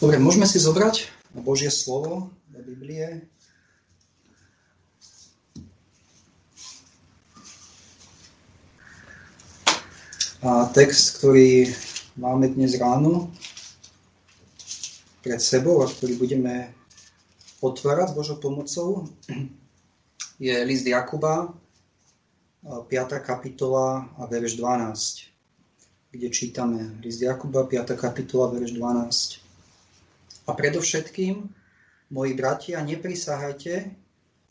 [0.00, 1.12] Dobre, môžeme si zobrať
[1.44, 3.28] Božie slovo do Biblie.
[10.40, 11.68] A text, ktorý
[12.16, 13.28] máme dnes ráno
[15.20, 16.72] pred sebou a ktorý budeme
[17.60, 19.04] otvárať Božou pomocou,
[20.40, 21.52] je list Jakuba,
[22.64, 22.88] 5.
[23.20, 28.00] kapitola a verš 12, kde čítame list Jakuba, 5.
[28.00, 29.49] kapitola, verš 12.
[30.50, 31.46] A predovšetkým,
[32.10, 33.94] moji bratia, neprisahajte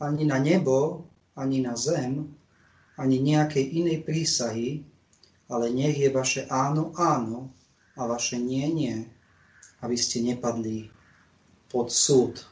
[0.00, 1.04] ani na nebo,
[1.36, 2.24] ani na zem,
[2.96, 4.80] ani nejakej inej prísahy,
[5.52, 7.52] ale nech je vaše áno, áno
[8.00, 8.96] a vaše nie, nie,
[9.84, 10.88] aby ste nepadli
[11.68, 12.48] pod súd.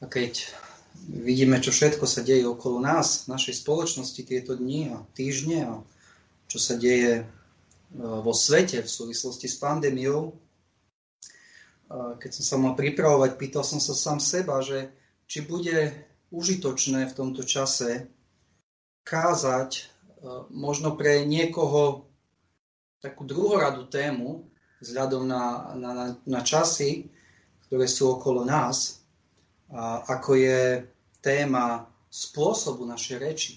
[0.00, 0.52] A keď
[1.08, 5.72] vidíme, čo všetko sa deje okolo nás, v našej spoločnosti tieto dni a týždne a
[6.44, 7.24] čo sa deje e,
[7.96, 10.36] vo svete v súvislosti s pandémiou,
[11.90, 14.90] keď som sa mal pripravovať, pýtal som sa sám seba, že
[15.30, 15.94] či bude
[16.34, 18.10] užitočné v tomto čase
[19.06, 19.82] kázať e,
[20.50, 22.10] možno pre niekoho
[22.98, 24.50] takú druhoradú tému
[24.82, 25.44] vzhľadom na,
[25.78, 25.92] na,
[26.26, 27.06] na časy,
[27.70, 29.02] ktoré sú okolo nás,
[29.66, 30.86] a ako je
[31.18, 33.54] téma spôsobu našej reči.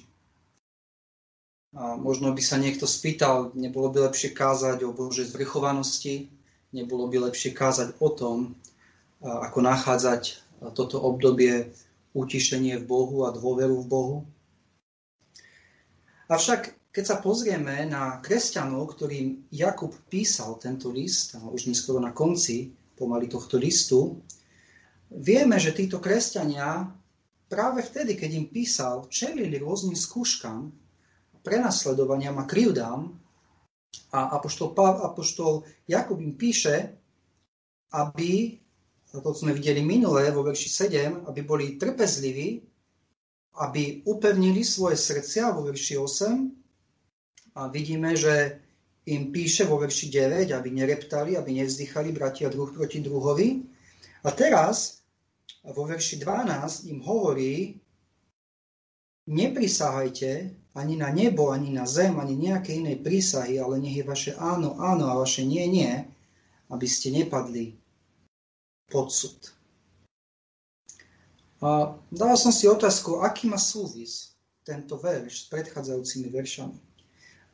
[1.77, 6.33] A možno by sa niekto spýtal, nebolo by lepšie kázať o Božej zvrchovanosti,
[6.73, 8.55] nebolo by lepšie kázať o tom,
[9.21, 10.21] ako nachádzať
[10.75, 11.71] toto obdobie
[12.15, 14.17] utišenie v Bohu a dôveru v Bohu.
[16.29, 22.73] Avšak keď sa pozrieme na kresťanov, ktorým Jakub písal tento list, už neskoro na konci
[22.97, 24.17] pomaly tohto listu,
[25.13, 26.89] vieme, že títo kresťania
[27.45, 30.73] práve vtedy, keď im písal, čelili rôznym skúškam,
[31.45, 33.13] prenasledovaniam a krivdám,
[34.11, 34.73] a apoštol,
[35.05, 36.97] apoštol Jakub im píše,
[37.93, 38.57] aby,
[39.09, 42.61] to sme videli minulé vo verši 7, aby boli trpezliví,
[43.59, 47.59] aby upevnili svoje srdcia vo verši 8.
[47.59, 48.61] A vidíme, že
[49.09, 53.65] im píše vo verši 9, aby nereptali, aby nevzdychali bratia druh proti druhovi.
[54.25, 55.01] A teraz
[55.65, 57.73] vo verši 12 im hovorí,
[59.29, 64.31] neprisahajte ani na nebo, ani na zem, ani nejaké inej prísahy, ale nech je vaše
[64.39, 65.91] áno, áno a vaše nie, nie,
[66.71, 67.75] aby ste nepadli
[68.87, 69.51] pod súd.
[71.59, 74.31] A dal som si otázku, aký má súvis
[74.63, 76.79] tento verš s predchádzajúcimi veršami.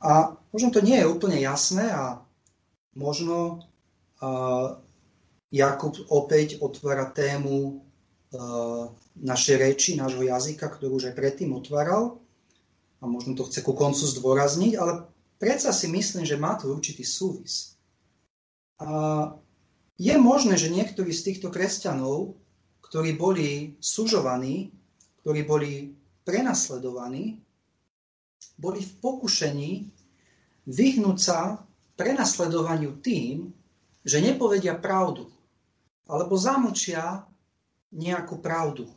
[0.06, 2.22] A možno to nie je úplne jasné a
[2.94, 3.66] možno
[4.22, 4.78] uh,
[5.50, 7.82] Jakub opäť otvára tému
[8.36, 12.22] uh, našej reči, nášho jazyka, ktorú už aj predtým otváral
[13.00, 15.08] a možno to chce ku koncu zdôrazniť, ale
[15.38, 17.76] predsa si myslím, že má to určitý súvis.
[18.80, 19.32] A
[19.96, 22.36] je možné, že niektorí z týchto kresťanov,
[22.84, 24.72] ktorí boli sužovaní,
[25.24, 25.72] ktorí boli
[26.28, 27.40] prenasledovaní,
[28.60, 29.72] boli v pokušení
[30.68, 31.64] vyhnúť sa
[31.96, 33.52] prenasledovaniu tým,
[34.06, 35.32] že nepovedia pravdu,
[36.06, 37.26] alebo zamlčia
[37.96, 38.92] nejakú pravdu.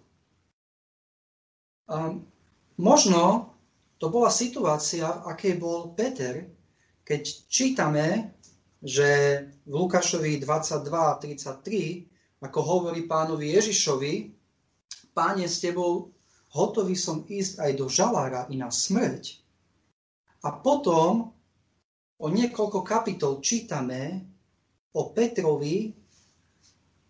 [1.88, 2.26] Um,
[2.76, 3.47] možno
[3.98, 6.47] to bola situácia, akej bol Peter,
[7.03, 8.38] keď čítame,
[8.78, 14.31] že v Lukášovi 22.33, ako hovorí pánovi Ježišovi,
[15.10, 16.14] páne s tebou
[16.54, 19.42] hotový som ísť aj do žalára i na smrť.
[20.47, 21.34] A potom
[22.22, 24.22] o niekoľko kapitol čítame
[24.94, 25.91] o Petrovi,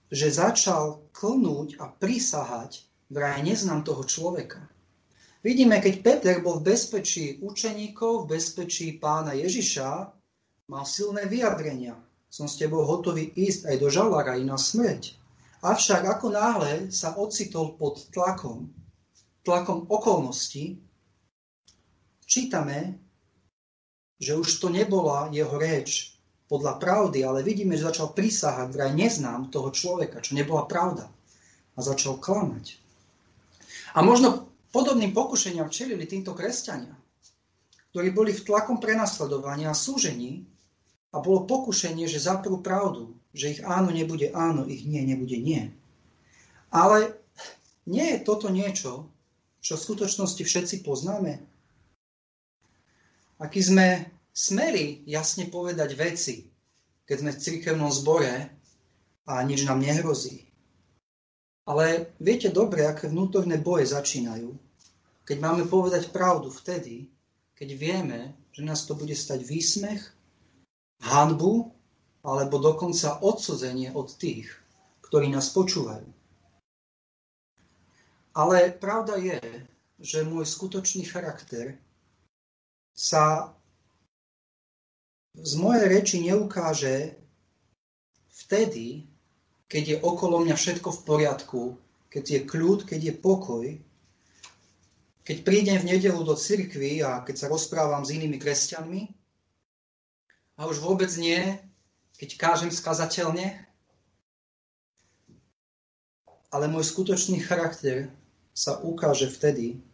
[0.08, 2.80] že začal klnúť a prisahať
[3.12, 4.64] vraj neznám toho človeka.
[5.38, 10.10] Vidíme, keď Peter bol v bezpečí učeníkov, v bezpečí pána Ježiša,
[10.66, 11.94] mal silné vyjadrenia.
[12.26, 15.14] Som s tebou hotový ísť aj do žalára i na smrť.
[15.62, 18.70] Avšak ako náhle sa ocitol pod tlakom,
[19.46, 20.78] tlakom okolností,
[22.26, 22.98] čítame,
[24.18, 26.18] že už to nebola jeho reč
[26.50, 31.06] podľa pravdy, ale vidíme, že začal prisahať, vraj neznám toho človeka, čo nebola pravda.
[31.74, 32.74] A začal klamať.
[33.94, 34.47] A možno
[34.78, 36.94] podobným pokušeniam čelili týmto kresťania,
[37.90, 40.46] ktorí boli v tlakom prenasledovania a súžení
[41.10, 45.74] a bolo pokušenie, že zaprú pravdu, že ich áno nebude áno, ich nie nebude nie.
[46.70, 47.18] Ale
[47.90, 49.10] nie je toto niečo,
[49.58, 51.42] čo v skutočnosti všetci poznáme.
[53.42, 56.46] Aký sme smeli jasne povedať veci,
[57.02, 58.46] keď sme v cirkevnom zbore
[59.26, 60.46] a nič nám nehrozí.
[61.66, 64.67] Ale viete dobre, aké vnútorné boje začínajú,
[65.28, 67.12] keď máme povedať pravdu vtedy,
[67.52, 70.00] keď vieme, že nás to bude stať výsmech,
[71.04, 71.68] hanbu,
[72.24, 74.48] alebo dokonca odsudzenie od tých,
[75.04, 76.08] ktorí nás počúvajú.
[78.32, 79.36] Ale pravda je,
[80.00, 81.76] že môj skutočný charakter
[82.96, 83.52] sa
[85.36, 87.20] z mojej reči neukáže
[88.48, 89.04] vtedy,
[89.68, 91.62] keď je okolo mňa všetko v poriadku,
[92.08, 93.66] keď je kľud, keď je pokoj,
[95.28, 99.12] keď prídem v nedelu do cirkvy a keď sa rozprávam s inými kresťanmi,
[100.56, 101.36] a už vôbec nie,
[102.16, 103.52] keď kážem skazateľne,
[106.48, 108.08] ale môj skutočný charakter
[108.56, 109.84] sa ukáže vtedy,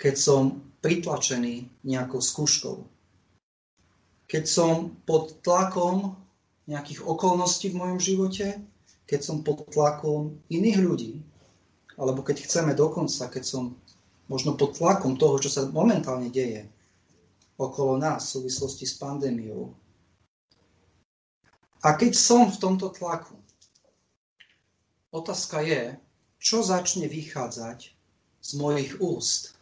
[0.00, 2.88] keď som pritlačený nejakou skúškou.
[4.24, 6.16] Keď som pod tlakom
[6.64, 8.56] nejakých okolností v mojom živote,
[9.04, 11.14] keď som pod tlakom iných ľudí,
[12.00, 13.76] alebo keď chceme dokonca, keď som
[14.32, 16.64] možno pod tlakom toho, čo sa momentálne deje
[17.60, 19.76] okolo nás v súvislosti s pandémiou.
[21.84, 23.36] A keď som v tomto tlaku,
[25.12, 26.00] otázka je,
[26.40, 27.78] čo začne vychádzať
[28.40, 29.52] z mojich úst.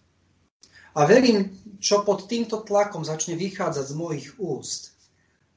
[0.94, 1.50] A verím,
[1.82, 4.94] čo pod týmto tlakom začne vychádzať z mojich úst,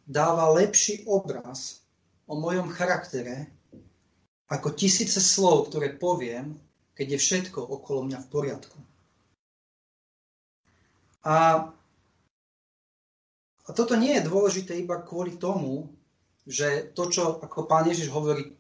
[0.09, 1.85] dáva lepší obraz
[2.25, 3.53] o mojom charaktere
[4.49, 6.57] ako tisíce slov, ktoré poviem,
[6.93, 8.77] keď je všetko okolo mňa v poriadku.
[11.23, 11.71] A,
[13.63, 15.87] a toto nie je dôležité iba kvôli tomu,
[16.43, 18.51] že to, čo ako pán Ježiš hovorí,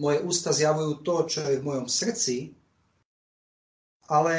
[0.00, 2.56] moje ústa zjavujú to, čo je v mojom srdci,
[4.08, 4.34] ale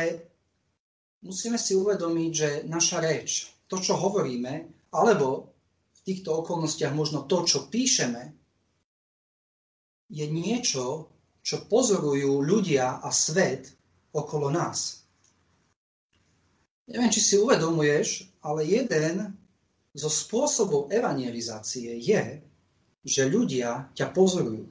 [1.22, 5.54] musíme si uvedomiť, že naša reč, to, čo hovoríme, alebo
[5.94, 8.34] v týchto okolnostiach možno to, čo píšeme,
[10.08, 11.12] je niečo,
[11.44, 13.70] čo pozorujú ľudia a svet
[14.16, 15.07] okolo nás.
[16.88, 19.36] Neviem, či si uvedomuješ, ale jeden
[19.92, 22.40] zo spôsobov evangelizácie je,
[23.04, 24.68] že ľudia ťa pozorujú.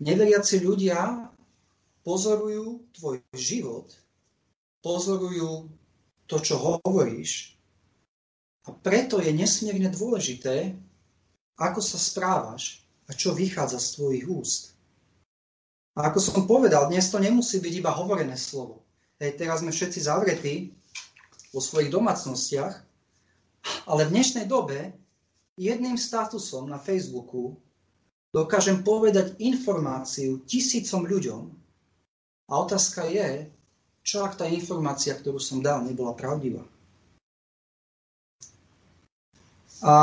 [0.00, 1.28] Neveriaci ľudia
[2.06, 3.90] pozorujú tvoj život
[4.80, 5.68] pozorujú
[6.24, 7.56] to, čo hovoríš.
[8.68, 10.76] A preto je nesmierne dôležité,
[11.56, 14.62] ako sa správaš a čo vychádza z tvojich úst.
[15.96, 18.80] A ako som povedal, dnes to nemusí byť iba hovorené slovo.
[19.20, 20.72] Hej, teraz sme všetci zavretí
[21.52, 22.74] vo svojich domácnostiach,
[23.84, 24.96] ale v dnešnej dobe
[25.60, 27.52] jedným statusom na Facebooku
[28.32, 31.52] dokážem povedať informáciu tisícom ľuďom
[32.48, 33.44] a otázka je,
[34.00, 36.64] čo ak tá informácia, ktorú som dal, nebola pravdivá?
[39.84, 39.94] A,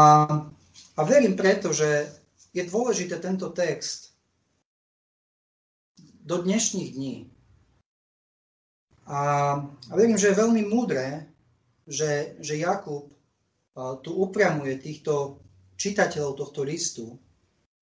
[0.94, 2.06] a verím preto, že
[2.54, 4.14] je dôležité tento text
[6.22, 7.37] do dnešných dní.
[9.08, 9.20] A,
[9.64, 11.32] a verím, že je veľmi múdre,
[11.88, 13.08] že, že Jakub
[14.04, 15.40] tu upriamuje týchto
[15.78, 17.16] čitateľov tohto listu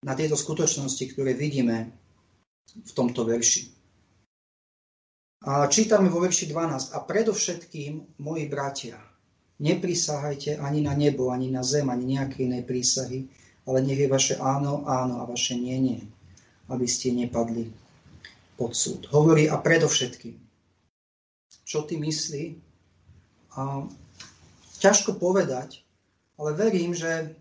[0.03, 1.89] na tieto skutočnosti, ktoré vidíme
[2.75, 3.73] v tomto verši.
[5.45, 6.93] A čítame vo verši 12.
[6.93, 8.97] A predovšetkým, moji bratia,
[9.61, 13.29] neprisahajte ani na nebo, ani na zem, ani nejaké iné prísahy,
[13.65, 16.01] ale nech je vaše áno, áno a vaše nie, nie,
[16.69, 17.71] aby ste nepadli
[18.59, 19.07] pod súd.
[19.09, 20.44] Hovorí a predovšetkým.
[21.65, 22.61] Čo ty myslí?
[23.57, 23.89] A
[24.79, 25.81] ťažko povedať,
[26.37, 27.33] ale verím, že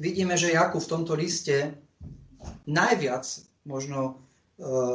[0.00, 1.76] vidíme, že Jakub v tomto liste
[2.64, 3.28] najviac
[3.68, 4.24] možno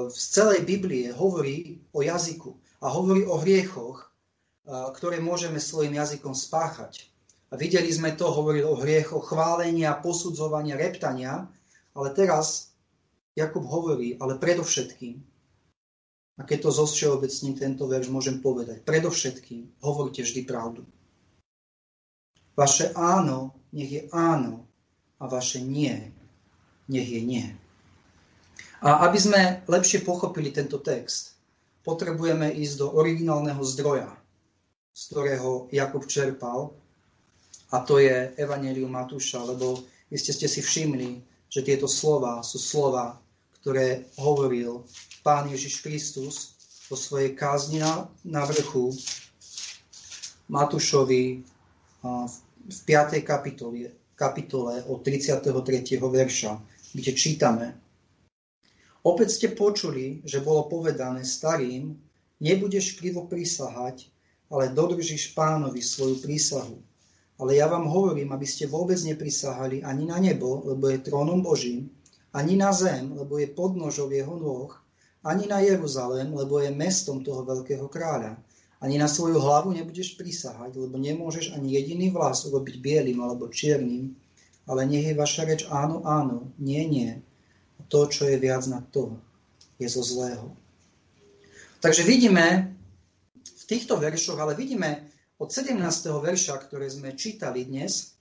[0.10, 4.08] z celej Biblie hovorí o jazyku a hovorí o hriechoch,
[4.70, 7.12] ktoré môžeme svojim jazykom spáchať.
[7.52, 11.50] A videli sme to, hovoril o hriechoch chválenia, posudzovania, reptania,
[11.98, 12.72] ale teraz
[13.36, 15.20] Jakub hovorí, ale predovšetkým,
[16.40, 20.88] a keď to zo všeobecním tento verš môžem povedať, predovšetkým hovorte vždy pravdu.
[22.56, 24.64] Vaše áno, nech je áno
[25.20, 26.16] a vaše nie,
[26.88, 27.48] nech je nie.
[28.80, 31.36] A aby sme lepšie pochopili tento text,
[31.84, 34.16] potrebujeme ísť do originálneho zdroja,
[34.96, 36.72] z ktorého Jakub čerpal,
[37.70, 43.20] a to je Evangelium Matúša, lebo iste ste si všimli, že tieto slova sú slova,
[43.62, 44.84] ktoré hovoril
[45.24, 48.96] Pán Ježiš Kristus vo svojej kázni na, na vrchu
[50.50, 51.44] Matúšovi
[52.70, 53.22] v 5.
[53.22, 56.00] kapitole, kapitole od 33.
[56.00, 56.52] verša,
[56.96, 57.68] kde čítame
[59.00, 61.96] Opäť ste počuli, že bolo povedané starým,
[62.44, 64.12] nebudeš krivo prísahať,
[64.52, 66.76] ale dodržíš pánovi svoju prísahu.
[67.40, 71.88] Ale ja vám hovorím, aby ste vôbec neprisahali ani na nebo, lebo je trónom Božím,
[72.34, 74.72] ani na zem, lebo je podnožov jeho nôh,
[75.26, 78.40] ani na Jeruzalém, lebo je mestom toho veľkého kráľa.
[78.80, 84.16] Ani na svoju hlavu nebudeš prisahať, lebo nemôžeš ani jediný vlas urobiť bielým alebo čiernym,
[84.64, 87.12] ale nech je vaša reč áno, áno, nie, nie.
[87.76, 89.20] A to, čo je viac na to,
[89.76, 90.56] je zo zlého.
[91.84, 92.76] Takže vidíme
[93.44, 95.76] v týchto veršoch, ale vidíme od 17.
[96.08, 98.16] verša, ktoré sme čítali dnes,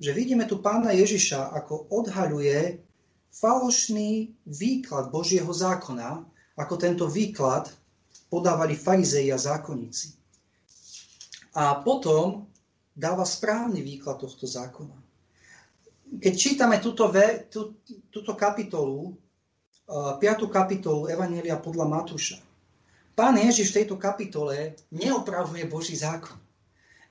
[0.00, 2.89] že vidíme tu pána Ježiša, ako odhaľuje
[3.30, 6.26] falošný výklad Božieho zákona,
[6.58, 7.70] ako tento výklad
[8.30, 10.14] podávali farizei a zákonníci.
[11.56, 12.46] A potom
[12.94, 14.94] dáva správny výklad tohto zákona.
[16.20, 17.78] Keď čítame túto, ve, tú,
[18.10, 19.14] túto kapitolu,
[19.90, 20.22] 5.
[20.46, 22.38] kapitolu Evanelia podľa Matúša,
[23.18, 26.38] pán Ježiš v tejto kapitole neopravuje Boží zákon.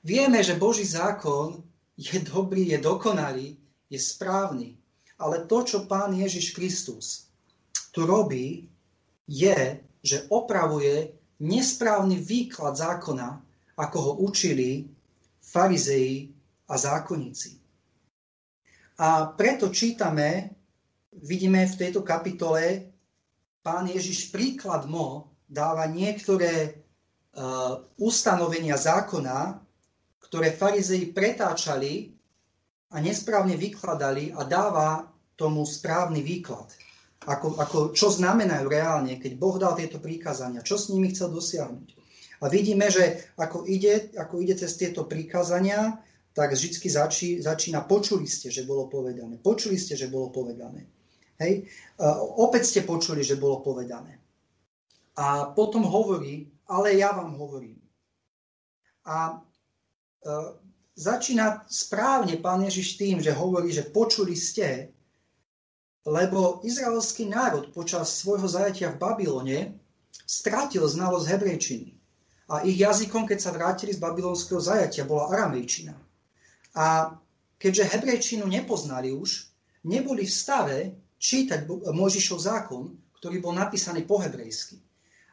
[0.00, 1.60] Vieme, že Boží zákon
[2.00, 3.60] je dobrý, je dokonalý,
[3.92, 4.79] je správny.
[5.20, 7.28] Ale to, čo pán Ježiš Kristus
[7.92, 8.64] tu robí,
[9.28, 11.12] je, že opravuje
[11.44, 13.38] nesprávny výklad zákona,
[13.76, 14.88] ako ho učili
[15.40, 16.28] farizei
[16.68, 17.60] a zákonníci.
[19.00, 20.52] A preto čítame,
[21.24, 22.92] vidíme v tejto kapitole,
[23.64, 26.84] pán Ježiš príkladmo dáva niektoré
[27.32, 29.56] uh, ustanovenia zákona,
[30.20, 32.19] ktoré farizei pretáčali
[32.90, 35.06] a nesprávne vykladali a dáva
[35.38, 36.68] tomu správny výklad.
[37.20, 41.88] Ako, ako, čo znamenajú reálne, keď Boh dal tieto príkazania, čo s nimi chcel dosiahnuť.
[42.40, 46.00] A vidíme, že ako ide, ako ide cez tieto príkazania,
[46.32, 49.36] tak vždy začí, začína, počuli ste, že bolo povedané.
[49.36, 50.88] Počuli ste, že bolo povedané.
[51.36, 51.68] Hej?
[52.40, 54.16] Opäť ste počuli, že bolo povedané.
[55.20, 57.76] A potom hovorí, ale ja vám hovorím.
[59.04, 59.44] A
[60.20, 60.28] E,
[61.00, 64.92] začína správne pán Ježiš tým, že hovorí, že počuli ste,
[66.04, 69.58] lebo izraelský národ počas svojho zajatia v Babylone
[70.28, 71.88] stratil znalosť hebrejčiny.
[72.50, 75.94] A ich jazykom, keď sa vrátili z babylonského zajatia, bola aramejčina.
[76.74, 77.14] A
[77.56, 79.46] keďže hebrejčinu nepoznali už,
[79.86, 80.78] neboli v stave
[81.16, 82.90] čítať Mojžišov zákon,
[83.22, 84.82] ktorý bol napísaný po hebrejsky.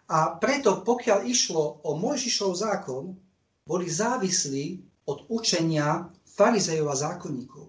[0.08, 3.18] A preto, pokiaľ išlo o Mojžišov zákon,
[3.68, 7.66] boli závislí od učenia farizejov a zákonníkov.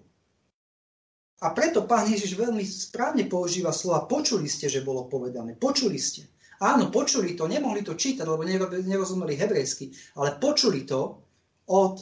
[1.39, 5.55] A preto pán Ježiš veľmi správne používa slova počuli ste, že bolo povedané.
[5.55, 6.27] Počuli ste.
[6.59, 8.43] Áno, počuli to, nemohli to čítať, lebo
[8.83, 11.23] nerozumeli hebrejsky, ale počuli to
[11.71, 11.95] od,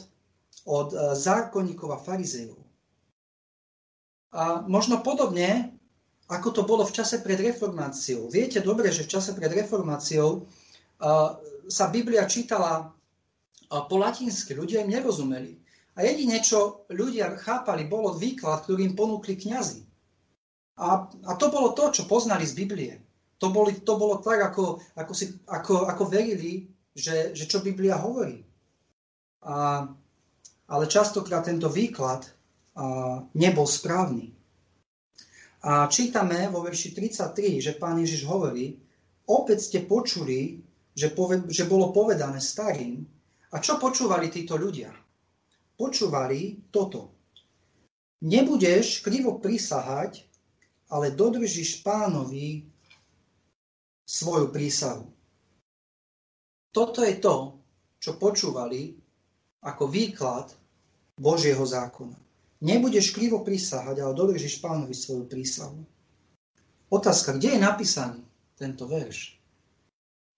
[0.66, 2.58] od e, zákonníkov a farizejov.
[4.34, 5.78] A možno podobne,
[6.26, 8.26] ako to bolo v čase pred reformáciou.
[8.26, 11.32] Viete dobre, že v čase pred reformáciou uh,
[11.64, 12.92] sa Biblia čítala
[13.66, 14.54] po latinsky.
[14.54, 15.58] Ľudia im nerozumeli.
[15.98, 19.82] A jedine, čo ľudia chápali, bolo výklad, ktorý im ponúkli kňazi.
[20.78, 22.94] A, a to bolo to, čo poznali z Biblie.
[23.42, 27.98] To, boli, to bolo tak, ako, ako, si, ako, ako verili, že, že čo Biblia
[27.98, 28.46] hovorí.
[29.42, 29.86] A,
[30.70, 32.30] ale častokrát tento výklad a,
[33.34, 34.30] nebol správny.
[35.66, 38.78] A čítame vo verši 33, že pán Ježiš hovorí,
[39.26, 40.62] opäť ste počuli,
[40.94, 43.02] že, pove, že bolo povedané starým,
[43.48, 44.92] a čo počúvali títo ľudia?
[45.78, 47.16] Počúvali toto.
[48.24, 50.26] Nebudeš krivo prisahať,
[50.90, 52.66] ale dodržíš pánovi
[54.08, 55.06] svoju prísahu.
[56.74, 57.60] Toto je to,
[58.00, 58.96] čo počúvali
[59.64, 60.52] ako výklad
[61.18, 62.16] Božieho zákona.
[62.58, 65.78] Nebudeš krivo prisahať, ale dodržíš pánovi svoju prísahu.
[66.90, 68.20] Otázka, kde je napísaný
[68.58, 69.38] tento verš?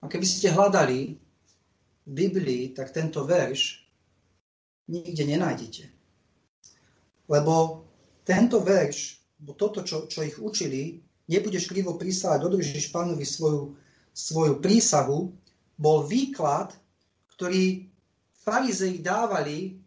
[0.02, 1.16] A keby ste hľadali
[2.10, 3.86] Biblii, tak tento verš
[4.90, 5.86] nikde nenájdete.
[7.30, 7.86] Lebo
[8.26, 10.98] tento verš, bo toto, čo, čo ich učili,
[11.30, 13.78] nebudeš krivo prísahať, dodržíš pánovi svoju,
[14.10, 15.30] svoju prísahu,
[15.78, 16.74] bol výklad,
[17.38, 17.86] ktorý
[18.34, 19.78] farizei dávali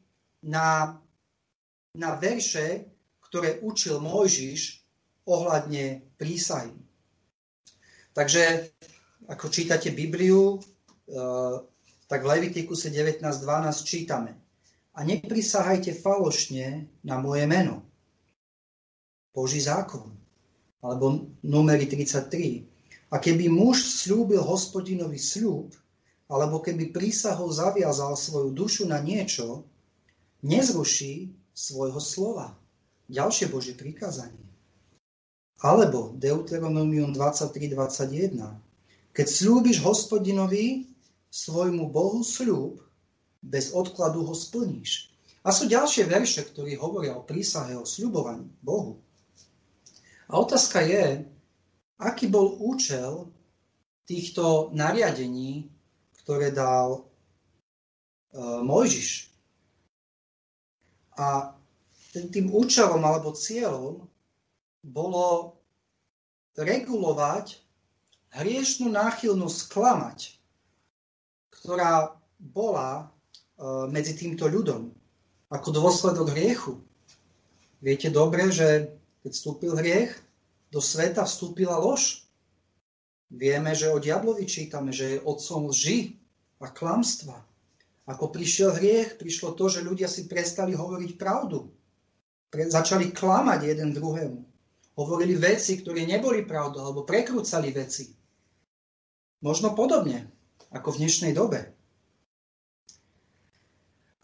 [0.48, 0.96] na,
[1.94, 2.88] na verše,
[3.28, 4.80] ktoré učil Mojžiš
[5.28, 6.72] ohľadne prísahy.
[8.14, 8.72] Takže
[9.28, 11.73] ako čítate Bibliu, eh,
[12.14, 13.42] tak v Levitikuse 19.12
[13.90, 14.38] čítame
[14.94, 17.82] A neprisahajte falošne na moje meno.
[19.34, 20.14] Boží zákon.
[20.86, 23.10] Alebo numery 33.
[23.10, 25.74] A keby muž slúbil hospodinovi sľub,
[26.30, 29.66] alebo keby prísahou zaviazal svoju dušu na niečo,
[30.46, 32.54] nezruší svojho slova.
[33.10, 34.46] Ďalšie Božie prikázanie.
[35.66, 38.38] Alebo Deuteronomium 23.21.
[39.18, 40.93] Keď slúbiš hospodinovi,
[41.34, 42.78] svojmu Bohu sľub,
[43.42, 45.10] bez odkladu ho splníš.
[45.42, 49.02] A sú ďalšie verše, ktoré hovoria o prísahe, o sľubovaní Bohu.
[50.30, 51.26] A otázka je,
[51.98, 53.28] aký bol účel
[54.06, 55.68] týchto nariadení,
[56.24, 57.02] ktoré dal e,
[58.40, 59.34] Mojžiš.
[61.18, 61.58] A
[62.14, 64.06] tým účelom alebo cieľom
[64.86, 65.58] bolo
[66.56, 67.58] regulovať
[68.38, 70.43] hriešnú náchylnosť klamať,
[71.64, 72.12] ktorá
[72.44, 73.04] bola e,
[73.88, 74.92] medzi týmto ľudom
[75.48, 76.84] ako dôsledok hriechu.
[77.80, 78.92] Viete dobre, že
[79.24, 80.12] keď vstúpil hriech,
[80.74, 82.26] do sveta vstúpila lož.
[83.30, 86.20] Vieme, že o diablovi čítame, že je otcom lži
[86.60, 87.38] a klamstva.
[88.10, 91.72] Ako prišiel hriech, prišlo to, že ľudia si prestali hovoriť pravdu.
[92.52, 94.42] Pre, začali klamať jeden druhému.
[95.00, 98.12] Hovorili veci, ktoré neboli pravda, alebo prekrúcali veci.
[99.42, 100.33] Možno podobne,
[100.74, 101.70] ako v dnešnej dobe.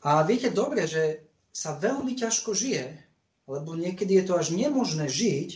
[0.02, 2.98] A viete dobre, že sa veľmi ťažko žije,
[3.46, 5.50] lebo niekedy je to až nemožné žiť,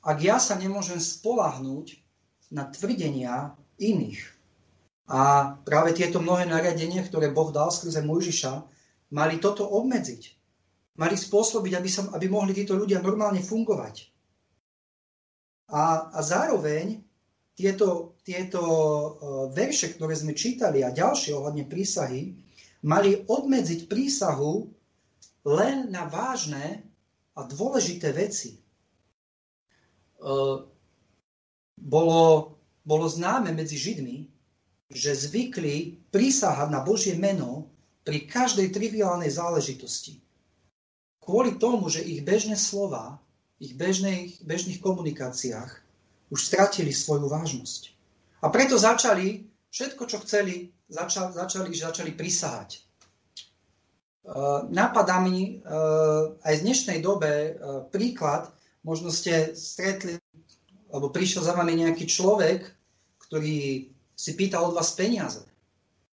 [0.00, 2.00] ak ja sa nemôžem spolahnúť
[2.50, 4.20] na tvrdenia iných.
[5.10, 8.52] A práve tieto mnohé nariadenia, ktoré Boh dal skrze Mojžiša,
[9.12, 10.22] mali toto obmedziť.
[10.96, 14.08] Mali spôsobiť, aby, sa, aby mohli títo ľudia normálne fungovať.
[15.70, 17.02] A, a zároveň
[17.54, 19.08] tieto, tieto e,
[19.52, 22.32] verše, ktoré sme čítali a ďalšie ohľadne prísahy,
[22.86, 24.68] mali obmedziť prísahu
[25.44, 26.84] len na vážne
[27.36, 28.56] a dôležité veci.
[28.56, 28.60] E,
[31.80, 32.22] bolo,
[32.84, 34.28] bolo známe medzi Židmi,
[34.90, 37.70] že zvykli prísahať na Božie meno
[38.02, 40.18] pri každej triviálnej záležitosti.
[41.22, 43.22] Kvôli tomu, že ich bežné slova,
[43.60, 45.89] ich bežných, bežných komunikáciách
[46.30, 47.82] už stratili svoju vážnosť.
[48.40, 52.70] A preto začali všetko, čo chceli, začali, začali, začali prisahať.
[52.74, 52.80] E,
[54.70, 55.68] napadá mi e,
[56.40, 57.50] aj v dnešnej dobe e,
[57.90, 58.48] príklad,
[58.86, 60.16] možno ste stretli,
[60.88, 62.64] alebo prišiel za vami nejaký človek,
[63.28, 65.44] ktorý si pýtal od vás peniaze.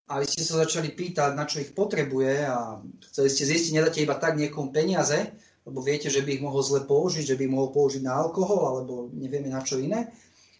[0.05, 2.77] A vy ste sa začali pýtať, na čo ich potrebuje a
[3.09, 5.33] chceli ste zistiť, nedáte iba tak niekomu peniaze,
[5.65, 9.09] lebo viete, že by ich mohol zle použiť, že by mohol použiť na alkohol alebo
[9.17, 10.13] nevieme na čo iné.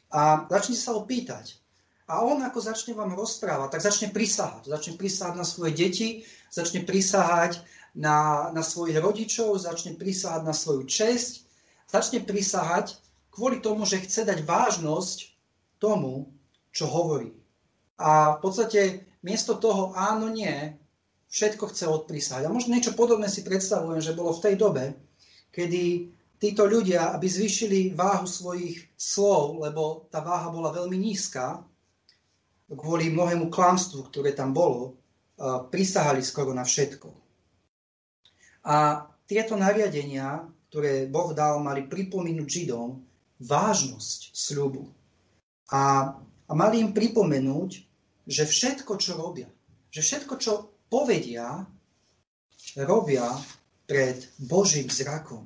[0.09, 1.61] A začnete sa ho pýtať.
[2.05, 4.69] A on ako začne vám rozprávať, tak začne prisahať.
[4.69, 6.09] Začne prisahať na svoje deti,
[6.53, 7.65] začne prisahať
[7.97, 11.49] na, na svojich rodičov, začne prisahať na svoju česť,
[11.89, 13.01] začne prisahať
[13.33, 15.33] kvôli tomu, že chce dať vážnosť
[15.81, 16.29] tomu,
[16.71, 17.33] čo hovorí.
[17.97, 18.81] A v podstate
[19.25, 20.77] miesto toho áno, nie,
[21.35, 22.47] všetko chce odprísať.
[22.47, 24.85] A možno niečo podobné si predstavujem, že bolo v tej dobe,
[25.51, 31.59] kedy títo ľudia, aby zvýšili váhu svojich slov, lebo tá váha bola veľmi nízka,
[32.71, 34.95] kvôli mnohému klamstvu, ktoré tam bolo,
[35.75, 37.11] prisahali skoro na všetko.
[38.71, 43.03] A tieto nariadenia, ktoré Boh dal, mali pripomínuť Židom
[43.43, 44.87] vážnosť sľubu.
[45.75, 46.15] A,
[46.47, 47.71] a mali im pripomenúť,
[48.25, 49.51] že všetko, čo robia,
[49.93, 51.67] že všetko, čo povedia,
[52.79, 53.27] robia
[53.83, 55.43] pred Božím zrakom.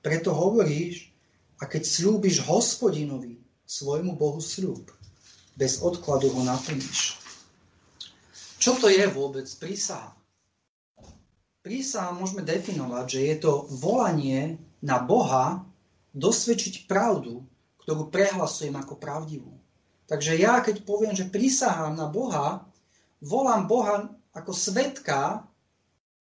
[0.00, 1.12] Preto hovoríš,
[1.60, 3.36] a keď slúbiš hospodinovi,
[3.68, 4.88] svojmu Bohu slúb,
[5.60, 7.20] bez odkladu ho naplníš.
[8.56, 10.16] Čo to je vôbec prísaha?
[11.60, 15.68] Prísaha môžeme definovať, že je to volanie na Boha
[16.16, 17.44] dosvedčiť pravdu,
[17.84, 19.52] ktorú prehlasujem ako pravdivú.
[20.08, 22.64] Takže ja, keď poviem, že prísahám na Boha,
[23.20, 25.44] volám Boha ako svetka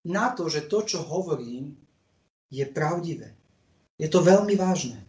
[0.03, 1.77] na to, že to, čo hovorím,
[2.51, 3.31] je pravdivé.
[3.95, 4.99] Je to veľmi vážne.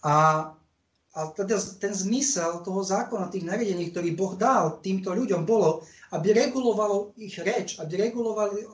[0.00, 0.48] A,
[1.12, 5.84] a teda ten zmysel toho zákona, tých nariadení, ktorý Boh dal týmto ľuďom, bolo,
[6.16, 8.66] aby regulovalo ich reč, aby regulovali,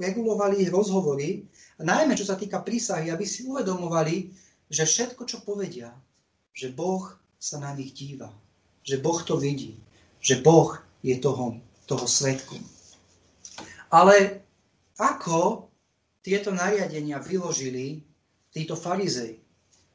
[0.00, 1.44] regulovali ich rozhovory,
[1.76, 4.30] a najmä čo sa týka prísahy, aby si uvedomovali,
[4.70, 5.90] že všetko, čo povedia,
[6.54, 8.30] že Boh sa na nich díva,
[8.86, 9.76] že Boh to vidí,
[10.22, 12.56] že Boh je toho toho svetku.
[13.92, 14.42] Ale
[14.98, 15.68] ako
[16.24, 18.02] tieto nariadenia vyložili
[18.50, 19.38] títo farizej?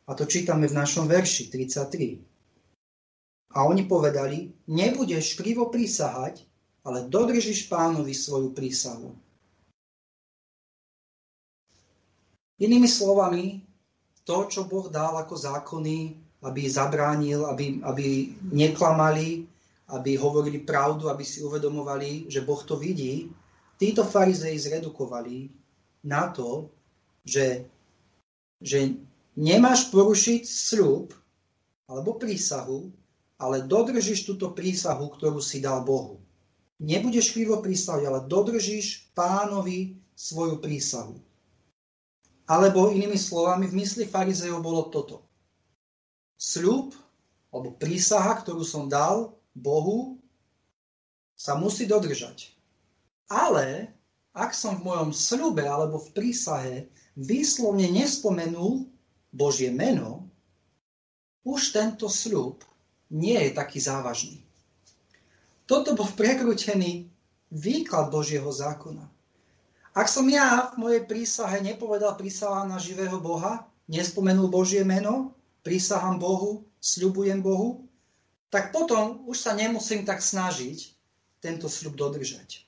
[0.10, 3.54] A to čítame v našom verši 33.
[3.54, 6.46] A oni povedali, nebudeš krivo prísahať,
[6.86, 9.14] ale dodržíš pánovi svoju prísahu.
[12.60, 13.64] Inými slovami,
[14.28, 19.48] to, čo Boh dal ako zákony, aby zabránil, aby, aby neklamali,
[19.90, 23.30] aby hovorili pravdu, aby si uvedomovali, že Boh to vidí,
[23.80, 25.50] títo farizei zredukovali
[26.06, 26.70] na to,
[27.26, 27.66] že,
[28.62, 28.94] že
[29.34, 31.12] nemáš porušiť sľub
[31.90, 32.94] alebo prísahu,
[33.40, 36.20] ale dodržíš túto prísahu, ktorú si dal Bohu.
[36.80, 41.16] Nebudeš krivo prísahu, ale dodržíš pánovi svoju prísahu.
[42.50, 45.24] Alebo inými slovami, v mysli farizejov bolo toto.
[46.40, 46.96] Sľub
[47.50, 50.20] alebo prísaha, ktorú som dal, Bohu
[51.40, 52.52] sa musí dodržať.
[53.30, 53.94] Ale
[54.36, 56.76] ak som v mojom sľube alebo v prísahe
[57.18, 58.86] výslovne nespomenul
[59.34, 60.28] Božie meno,
[61.46, 62.62] už tento sľub
[63.10, 64.38] nie je taký závažný.
[65.66, 67.10] Toto bol prekrútený
[67.50, 69.06] výklad Božieho zákona.
[69.98, 75.34] Ak som ja v mojej prísahe nepovedal prísahám na živého Boha, nespomenul Božie meno,
[75.66, 77.89] prísahám Bohu, sľubujem Bohu,
[78.50, 80.94] tak potom už sa nemusím tak snažiť
[81.40, 82.66] tento sľub dodržať.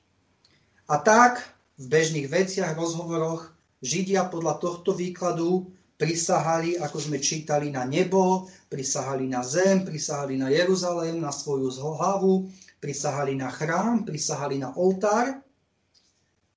[0.88, 1.42] A tak
[1.78, 3.50] v bežných veciach, rozhovoroch
[3.82, 10.54] Židia podľa tohto výkladu prisahali, ako sme čítali, na nebo, prisahali na zem, prisahali na
[10.54, 15.42] Jeruzalém, na svoju hlavu, prisahali na chrám, prisahali na oltár,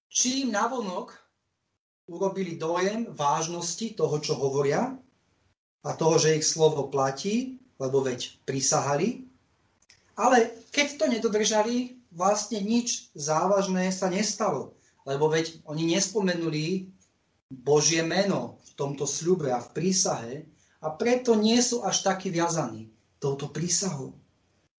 [0.09, 1.17] čím navonok
[2.09, 4.93] urobili dojem vážnosti toho, čo hovoria
[5.85, 9.27] a toho, že ich slovo platí, lebo veď prisahali.
[10.15, 16.89] Ale keď to nedodržali, vlastne nič závažné sa nestalo, lebo veď oni nespomenuli
[17.51, 20.35] Božie meno v tomto sľube a v prísahe
[20.79, 24.15] a preto nie sú až takí viazaní touto prísahou.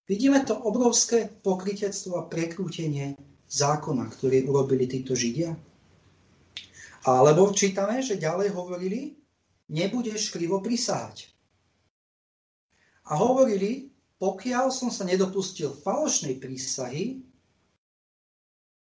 [0.05, 3.17] Vidíme to obrovské pokritectvo a prekrútenie
[3.49, 5.57] zákona, ktoré urobili títo Židia.
[7.05, 9.17] Alebo čítame, že ďalej hovorili,
[9.69, 11.34] nebudeš krivo prisahať.
[13.05, 17.21] A hovorili, pokiaľ som sa nedopustil falošnej prísahy,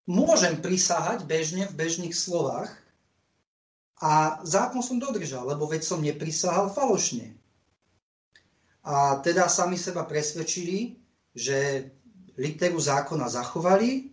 [0.06, 2.70] môžem prisahať bežne v bežných slovách,
[4.02, 7.38] a zákon som dodržal, lebo veď som neprisahal falošne.
[8.82, 10.98] A teda sami seba presvedčili,
[11.38, 11.86] že
[12.34, 14.10] literu zákona zachovali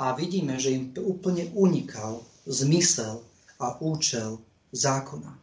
[0.00, 3.20] a vidíme, že im úplne unikal zmysel
[3.60, 4.40] a účel
[4.72, 5.36] zákona.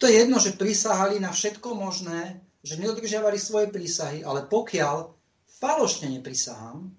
[0.00, 5.12] To je jedno, že prisahali na všetko možné, že nedodržiavali svoje prísahy, ale pokiaľ
[5.60, 6.92] falošne neprisahám,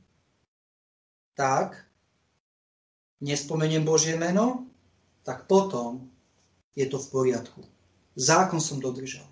[1.38, 1.86] tak
[3.21, 4.65] nespomeniem Božie meno,
[5.21, 6.10] tak potom
[6.74, 7.62] je to v poriadku.
[8.17, 9.26] Zákon som dodržal.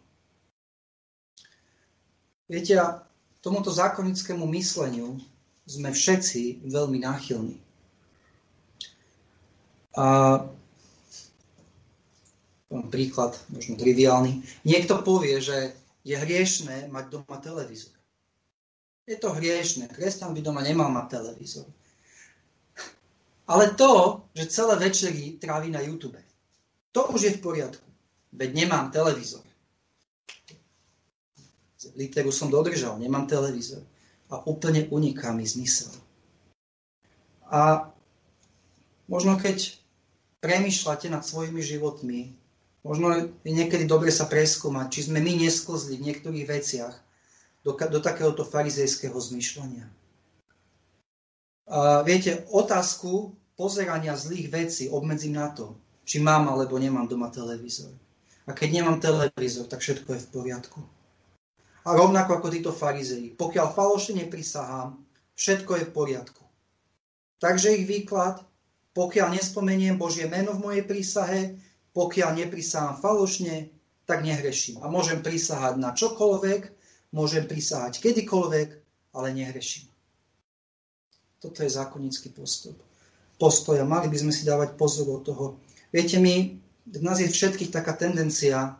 [2.49, 3.05] Viete, a
[3.41, 5.21] tomuto zákonnickému mysleniu
[5.69, 7.57] sme všetci veľmi náchylní.
[9.97, 10.05] A
[12.89, 14.41] príklad, možno triviálny.
[14.65, 17.95] Niekto povie, že je hriešné mať doma televízor.
[19.09, 19.89] Je to hriešné.
[19.89, 21.65] Kresťan by doma nemal mať televízor.
[23.49, 26.21] Ale to, že celé večery trávi na YouTube,
[26.93, 27.89] to už je v poriadku.
[28.29, 29.41] Veď nemám televízor.
[31.97, 33.81] Literu som dodržal, nemám televízor.
[34.29, 35.89] A úplne uniká mi zmysel.
[37.49, 37.89] A
[39.09, 39.73] možno keď
[40.38, 42.38] premýšľate nad svojimi životmi,
[42.89, 43.13] možno
[43.45, 46.95] je niekedy dobre sa preskúmať, či sme my nesklzli v niektorých veciach
[47.62, 49.86] do, do takéhoto farizejského zmyšľania.
[51.69, 57.93] A viete, otázku pozerania zlých vecí obmedzím na to, či mám alebo nemám doma televízor.
[58.49, 60.82] A keď nemám televízor, tak všetko je v poriadku.
[61.86, 64.97] A rovnako ako títo farizei, pokiaľ falošne neprisahám,
[65.38, 66.43] všetko je v poriadku.
[67.38, 68.41] Takže ich výklad,
[68.97, 71.56] pokiaľ nespomeniem Božie meno v mojej prísahe,
[71.93, 73.69] pokiaľ neprisahám falošne,
[74.10, 74.82] tak nehreším.
[74.82, 76.62] A môžem prisahať na čokoľvek,
[77.13, 78.69] môžem prisahať kedykoľvek,
[79.13, 79.89] ale nehreším.
[81.39, 82.75] Toto je zákonnícky postup
[83.39, 83.88] postoja.
[83.88, 85.45] Mali by sme si dávať pozor od toho.
[85.95, 88.71] Viete, my, v nás je všetkých taká tendencia e,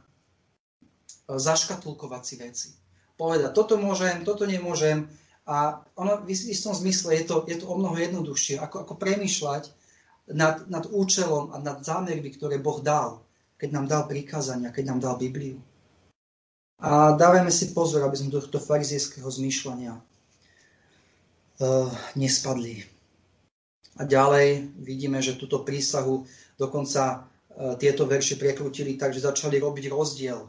[1.32, 2.70] zaškatulkovať si veci.
[3.16, 5.08] Povedať, toto môžem, toto nemôžem.
[5.50, 9.74] A ono v istom zmysle je to, je to o mnoho jednoduchšie, ako, ako premýšľať
[10.34, 13.22] nad, nad účelom a nad zámermi, ktoré Boh dal,
[13.58, 15.60] keď nám dal prikázania, keď nám dal Bibliu.
[16.80, 22.88] A dávajme si pozor, aby sme do tohto farizejského zmýšľania uh, nespadli.
[24.00, 26.24] A ďalej vidíme, že túto prísahu
[26.56, 30.40] dokonca e, tieto verše prekrutili tak, že začali robiť rozdiel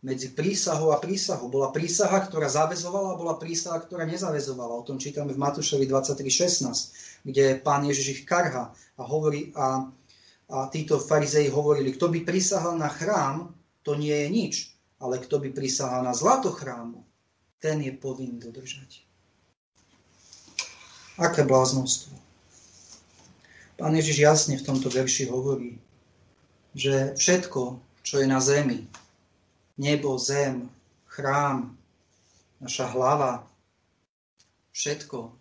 [0.00, 1.52] medzi prísahou a prísahou.
[1.52, 4.80] Bola prísaha, ktorá zavezovala a bola prísaha, ktorá nezavezovala.
[4.80, 9.84] O tom čítame v Matúšovi 23.16, kde pán Ježiš ich karha a hovorí a,
[10.48, 13.52] a títo farizei hovorili, kto by prísahal na chrám,
[13.84, 14.54] to nie je nič,
[15.00, 17.04] ale kto by prísahal na zlato chrámu,
[17.60, 19.04] ten je povinný dodržať.
[21.20, 22.16] Aké bláznostvo.
[23.76, 25.76] Pán Ježiš jasne v tomto verši hovorí,
[26.72, 28.88] že všetko, čo je na zemi,
[29.80, 30.68] nebo, zem,
[31.08, 31.72] chrám,
[32.60, 33.48] naša hlava,
[34.76, 35.32] všetko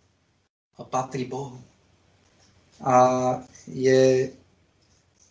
[0.88, 1.60] patrí Bohu.
[2.80, 2.96] A
[3.68, 4.32] je,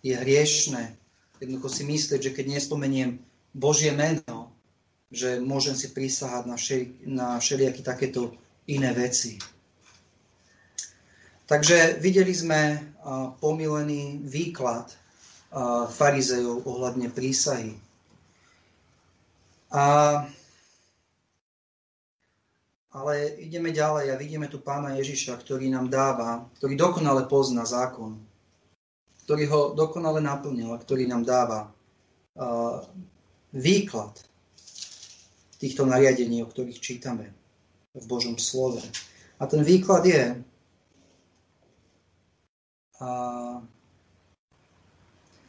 [0.04, 0.98] je hriešne
[1.40, 3.18] jednoducho si myslieť, že keď nespomeniem
[3.54, 4.52] Božie meno,
[5.08, 8.34] že môžem si prísahať na, všeli, na všelijaké takéto
[8.68, 9.40] iné veci.
[11.48, 12.92] Takže videli sme
[13.40, 14.92] pomilený výklad
[15.96, 17.72] farizejov ohľadne prísahy.
[19.68, 19.84] A,
[22.88, 28.16] ale ideme ďalej a vidíme tu pána Ježiša, ktorý nám dáva, ktorý dokonale pozná zákon,
[29.28, 32.80] ktorý ho dokonale naplnil a ktorý nám dáva uh,
[33.52, 34.16] výklad
[35.60, 37.28] týchto nariadení, o ktorých čítame
[37.92, 38.80] v Božom slove.
[39.36, 40.24] A ten výklad je,
[43.04, 43.08] a,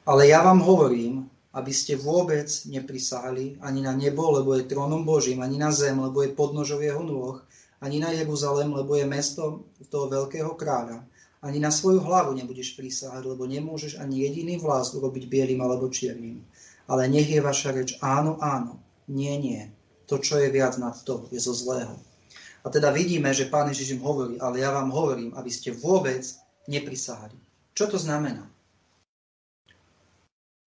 [0.03, 5.41] ale ja vám hovorím, aby ste vôbec neprisahali ani na nebo, lebo je trónom Božím,
[5.41, 7.41] ani na zem, lebo je podnožov jeho nôh,
[7.81, 11.01] ani na Jeruzalem, lebo je mesto toho veľkého kráľa.
[11.39, 16.43] Ani na svoju hlavu nebudeš prísahať, lebo nemôžeš ani jediný vlás urobiť bielým alebo čiernym.
[16.91, 18.75] Ale nech je vaša reč áno, áno,
[19.07, 19.71] nie, nie.
[20.11, 21.95] To, čo je viac nad to, je zo zlého.
[22.59, 26.27] A teda vidíme, že Pán Ježiš im hovorí, ale ja vám hovorím, aby ste vôbec
[26.67, 27.39] neprisahali.
[27.71, 28.43] Čo to znamená?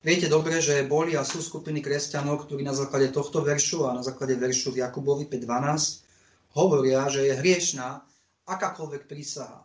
[0.03, 4.03] Viete dobre, že boli a sú skupiny kresťanov, ktorí na základe tohto veršu a na
[4.03, 8.03] základe veršu v Jakubovi 5.12 hovoria, že je hriešná
[8.43, 9.62] akákoľvek prísaha.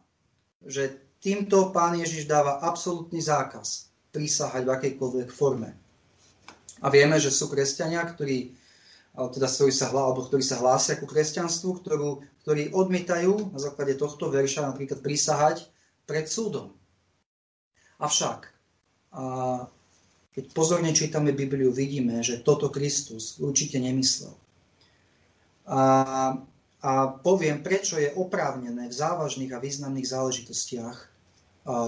[0.61, 5.73] Že týmto pán Ježiš dáva absolútny zákaz prísahať v akejkoľvek forme.
[6.85, 8.53] A vieme, že sú kresťania, ktorí,
[9.17, 14.29] teda, ktorí, sa, alebo ktorí sa hlásia ku kresťanstvu, ktorú, ktorí odmietajú na základe tohto
[14.29, 15.65] verša napríklad prísahať
[16.05, 16.77] pred súdom.
[17.97, 18.53] Avšak,
[19.17, 19.65] a
[20.37, 24.37] keď pozorne čítame Bibliu, vidíme, že toto Kristus určite nemyslel.
[25.65, 25.81] A,
[26.77, 26.91] a
[27.25, 30.97] poviem, prečo je oprávnené v závažných a významných záležitostiach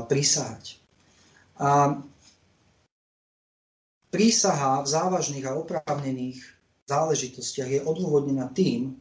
[0.10, 0.82] prísahať.
[1.62, 2.02] A
[4.10, 6.42] prísaha v závažných a oprávnených
[6.90, 8.98] záležitostiach je odôvodnená tým,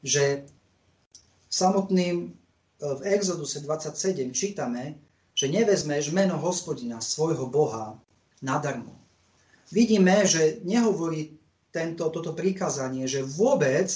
[0.00, 0.48] že
[1.52, 2.32] samotným
[2.80, 4.96] v Exoduse 27 čítame,
[5.36, 8.00] že nevezmeš meno hospodina, svojho Boha,
[8.40, 8.96] nadarmo.
[9.72, 11.36] Vidíme, že nehovorí
[11.74, 13.90] tento, toto prikázanie, že vôbec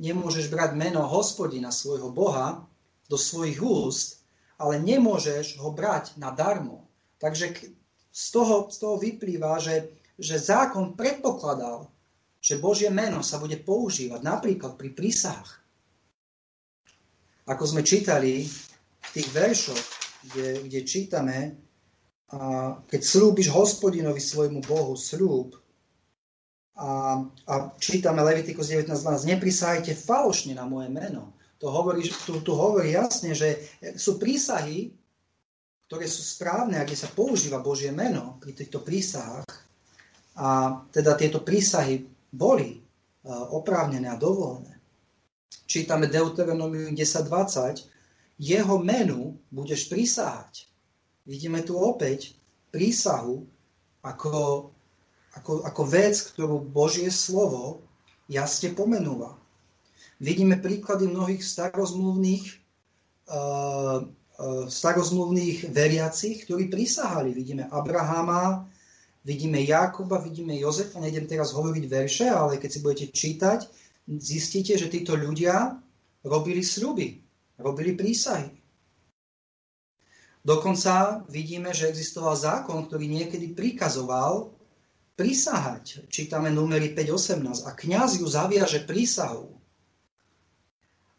[0.00, 2.64] nemôžeš brať meno hospodina, svojho Boha,
[3.10, 4.22] do svojich úst,
[4.56, 6.86] ale nemôžeš ho brať nadarmo.
[7.18, 7.74] Takže
[8.08, 11.90] z toho, z toho vyplýva, že, že zákon predpokladal,
[12.40, 15.50] že Božie meno sa bude používať napríklad pri prísahách.
[17.50, 19.82] Ako sme čítali v tých veršoch,
[20.30, 21.36] kde, kde čítame,
[22.30, 25.58] a keď slúbiš hospodinovi svojmu Bohu slúb,
[26.80, 31.36] a, a čítame Levitikus 19.12, neprisahajte falošne na moje meno.
[31.60, 33.60] To hovorí, tu, tu hovorí jasne, že
[34.00, 34.88] sú prísahy,
[35.90, 39.44] ktoré sú správne, a kde sa používa Božie meno pri týchto prísahách.
[40.40, 42.80] A teda tieto prísahy boli
[43.52, 44.80] oprávnené a dovolené
[45.70, 47.86] čítame Deuteronomium 10.20,
[48.42, 50.69] jeho menu budeš prísahať.
[51.28, 52.34] Vidíme tu opäť
[52.72, 53.44] prísahu
[54.00, 54.70] ako,
[55.36, 57.84] ako, ako vec, ktorú Božie slovo
[58.30, 59.36] jasne pomenúva.
[60.20, 62.44] Vidíme príklady mnohých starozmluvných,
[63.32, 67.32] uh, uh, starozmluvných veriacich, ktorí prisahali.
[67.32, 68.68] Vidíme Abrahama,
[69.24, 71.00] vidíme Jakoba, vidíme Jozefa.
[71.00, 73.60] Nejdem teraz hovoriť verše, ale keď si budete čítať,
[74.20, 75.80] zistíte, že títo ľudia
[76.24, 77.16] robili sľuby,
[77.60, 78.59] robili prísahy.
[80.40, 84.48] Dokonca vidíme, že existoval zákon, ktorý niekedy prikazoval
[85.12, 86.08] prísahať.
[86.08, 87.68] Čítame numery 5.18.
[87.68, 89.52] A kniaz ju zaviaže prísahou.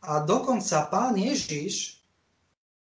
[0.01, 2.01] A dokonca pán Ježiš,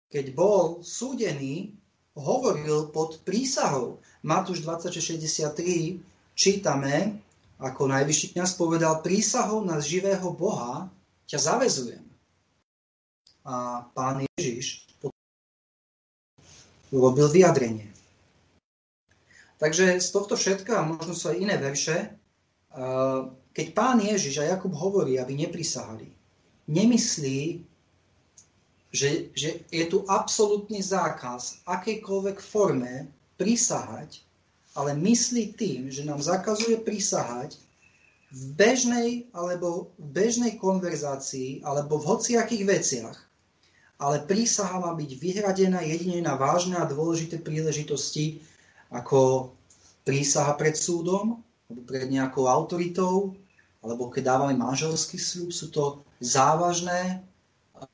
[0.08, 1.76] keď bol súdený,
[2.16, 4.00] hovoril pod prísahou.
[4.24, 6.00] Matúš 26.63
[6.40, 7.20] čítame,
[7.60, 10.88] ako najvyšší kniaz povedal, prísahou na živého Boha
[11.28, 12.08] ťa zavezujem.
[13.44, 14.88] A pán Ježiš
[16.90, 17.90] urobil vyjadrenie.
[19.60, 22.16] Takže z tohto všetka, možno sú aj iné verše,
[23.52, 26.08] keď pán Ježiš a Jakub hovorí, aby neprisahali,
[26.72, 27.66] nemyslí,
[28.90, 34.30] že, že je tu absolútny zákaz akejkoľvek forme prisahať
[34.80, 37.58] ale myslí tým, že nám zakazuje prísahať
[38.30, 43.18] v bežnej alebo v bežnej konverzácii alebo v hociakých veciach.
[44.00, 48.40] Ale prísaha má byť vyhradená jedine na vážne a dôležité príležitosti
[48.88, 49.52] ako
[50.08, 53.36] prísaha pred súdom alebo pred nejakou autoritou
[53.80, 57.24] alebo keď dávame manželský sľub, sú to závažné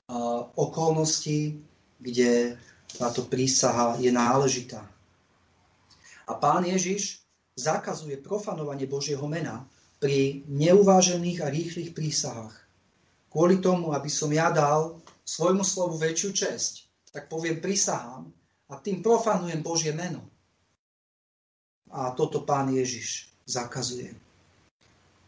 [0.09, 1.61] uh, okolnosti,
[2.01, 2.57] kde
[2.97, 4.81] táto prísaha je náležitá.
[6.25, 7.21] A pán Ježiš
[7.53, 9.61] zakazuje profanovanie Božieho mena
[10.01, 12.55] pri neuvážených a rýchlych prísahách.
[13.29, 16.73] Kvôli tomu, aby som ja dal svojmu slovu väčšiu česť,
[17.09, 18.29] tak poviem prisahám
[18.69, 20.21] a tým profanujem Božie meno.
[21.89, 24.13] A toto pán Ježiš zakazuje.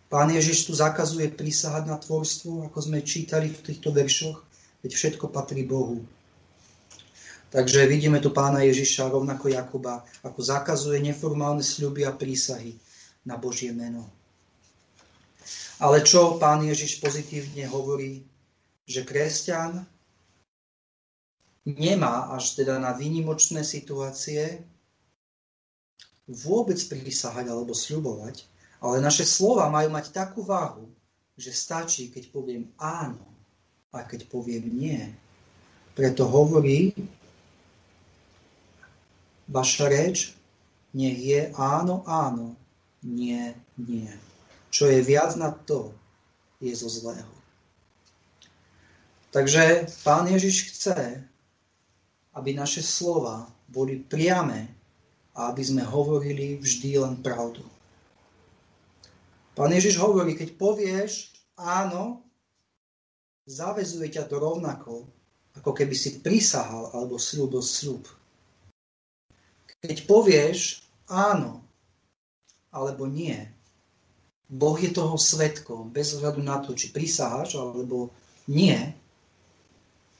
[0.07, 4.39] Pán Ježiš tu zakazuje prisahať na tvorstvo, ako sme čítali v týchto veršoch,
[4.79, 5.99] veď všetko patrí Bohu.
[7.51, 12.75] Takže vidíme tu pána Ježiša, rovnako Jakuba, ako zakazuje neformálne sľuby a prísahy
[13.23, 14.07] na Božie meno.
[15.79, 18.23] Ale čo pán Ježiš pozitívne hovorí?
[18.87, 19.83] Že kresťan
[21.67, 24.63] nemá až teda na výnimočné situácie
[26.27, 28.47] vôbec prisahať alebo sľubovať,
[28.79, 30.87] ale naše slova majú mať takú váhu,
[31.35, 33.23] že stačí, keď poviem áno
[33.91, 35.03] a keď poviem nie.
[35.95, 36.95] Preto hovorí
[39.47, 40.35] Vaša reč
[40.91, 42.51] nech je áno, áno,
[42.99, 44.11] nie, nie.
[44.67, 45.95] Čo je viac na to,
[46.59, 47.31] je zo zlého.
[49.31, 51.23] Takže Pán Ježiš chce,
[52.33, 54.71] aby naše slova boli priame
[55.35, 57.61] a aby sme hovorili vždy len pravdu.
[59.57, 62.21] Pán Ježiš hovorí, keď povieš áno,
[63.49, 65.09] zavezuje ťa to rovnako,
[65.57, 68.05] ako keby si prisahal alebo slúbil slúb.
[69.81, 71.65] Keď povieš áno
[72.69, 73.35] alebo nie,
[74.47, 78.13] Boh je toho svetkom, bez ohľadu na to, či prisáhaš alebo
[78.47, 78.77] nie,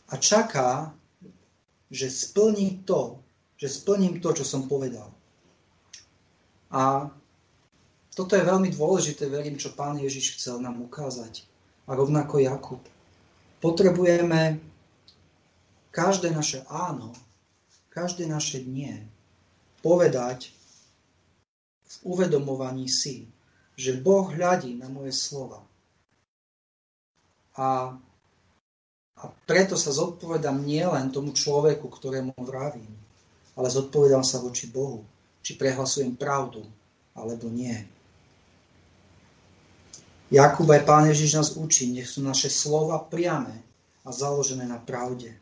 [0.08, 0.96] a čaká,
[1.92, 3.20] že splní to,
[3.58, 5.12] že splním to, čo som povedal.
[6.72, 7.12] A
[8.12, 11.46] toto je veľmi dôležité, verím, čo pán Ježiš chcel nám ukázať.
[11.88, 12.84] A rovnako Jakub.
[13.64, 14.60] Potrebujeme
[15.94, 17.16] každé naše áno,
[17.90, 19.06] každé naše nie
[19.82, 20.52] povedať
[21.88, 23.26] v uvedomovaní si,
[23.80, 25.64] že Boh hľadí na moje slova.
[27.58, 27.96] A,
[29.18, 32.94] a preto sa zodpovedám nielen tomu človeku, ktorému vravím,
[33.58, 35.02] ale zodpovedám sa voči Bohu,
[35.42, 36.62] či prehlasujem pravdu,
[37.18, 37.74] alebo nie.
[40.30, 43.64] Jakub aj Pán Ježiš nás učí, nech sú naše slova priame
[44.06, 45.34] a založené na pravde.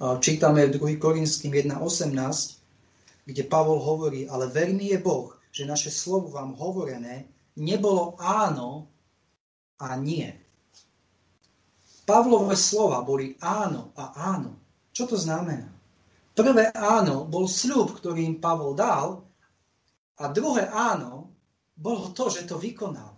[0.00, 1.02] Čítame v 2.
[1.02, 8.16] Korinským 1.18, kde Pavol hovorí, ale verný je Boh, že naše slovo vám hovorené nebolo
[8.18, 8.88] áno
[9.76, 10.41] a nie.
[12.12, 14.60] Pavlové slova boli áno a áno.
[14.92, 15.72] Čo to znamená?
[16.36, 19.24] Prvé áno bol sľub, ktorý im Pavol dal
[20.20, 21.32] a druhé áno
[21.72, 23.16] bolo to, že to vykonal.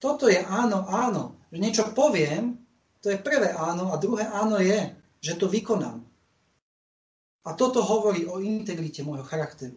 [0.00, 1.36] Toto je áno, áno.
[1.52, 2.56] Že niečo poviem,
[3.04, 6.00] to je prvé áno a druhé áno je, že to vykonám.
[7.44, 9.76] A toto hovorí o integrite môjho charakteru.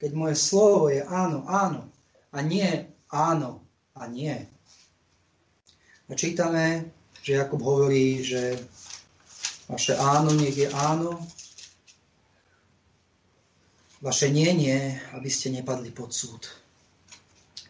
[0.00, 1.92] Keď moje slovo je áno, áno
[2.32, 3.60] a nie áno
[3.92, 4.48] a nie.
[6.10, 6.90] A čítame,
[7.22, 8.58] že Jakub hovorí, že
[9.70, 11.22] vaše áno nech je áno,
[14.02, 14.78] vaše nie nie,
[15.14, 16.50] aby ste nepadli pod súd.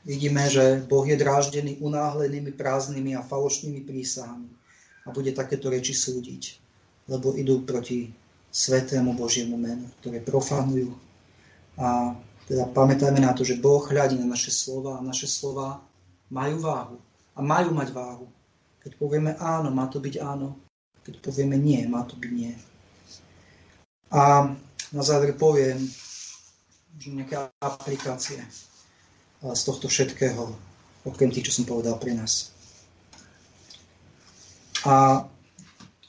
[0.09, 4.49] Vidíme, že Boh je dráždený unáhlenými, prázdnymi a falošnými prísahami
[5.05, 6.43] a bude takéto reči súdiť,
[7.13, 8.09] lebo idú proti
[8.49, 10.97] svetému Božiemu menu, ktoré profanujú.
[11.77, 12.17] A
[12.49, 15.85] teda pamätajme na to, že Boh hľadí na naše slova a naše slova
[16.33, 17.10] majú váhu
[17.41, 18.29] a majú mať váhu.
[18.85, 20.61] Keď povieme áno, má to byť áno.
[21.01, 22.53] Keď povieme nie, má to byť nie.
[24.13, 24.53] A
[24.93, 25.81] na záver poviem
[27.01, 28.45] nejaké aplikácie
[29.41, 30.53] z tohto všetkého,
[31.09, 32.53] okrem tých, čo som povedal pre nás.
[34.85, 35.25] A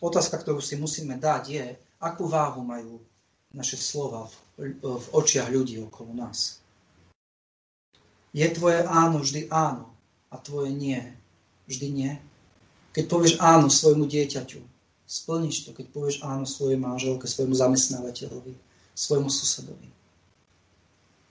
[0.04, 1.65] otázka, ktorú si musíme dať, je,
[2.04, 3.00] akú váhu majú
[3.56, 4.28] naše slova
[4.60, 6.60] v, v očiach ľudí okolo nás.
[8.36, 9.96] Je tvoje áno vždy áno
[10.28, 11.21] a tvoje nie
[11.72, 12.12] vždy nie?
[12.92, 14.60] Keď povieš áno svojmu dieťaťu,
[15.08, 18.54] splníš to, keď povieš áno svojej manželke, svojmu zamestnávateľovi,
[18.96, 19.88] svojmu susedovi.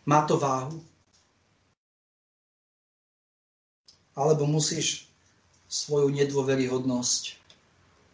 [0.09, 0.81] Má to váhu?
[4.16, 5.07] Alebo musíš
[5.68, 7.37] svoju nedôveryhodnosť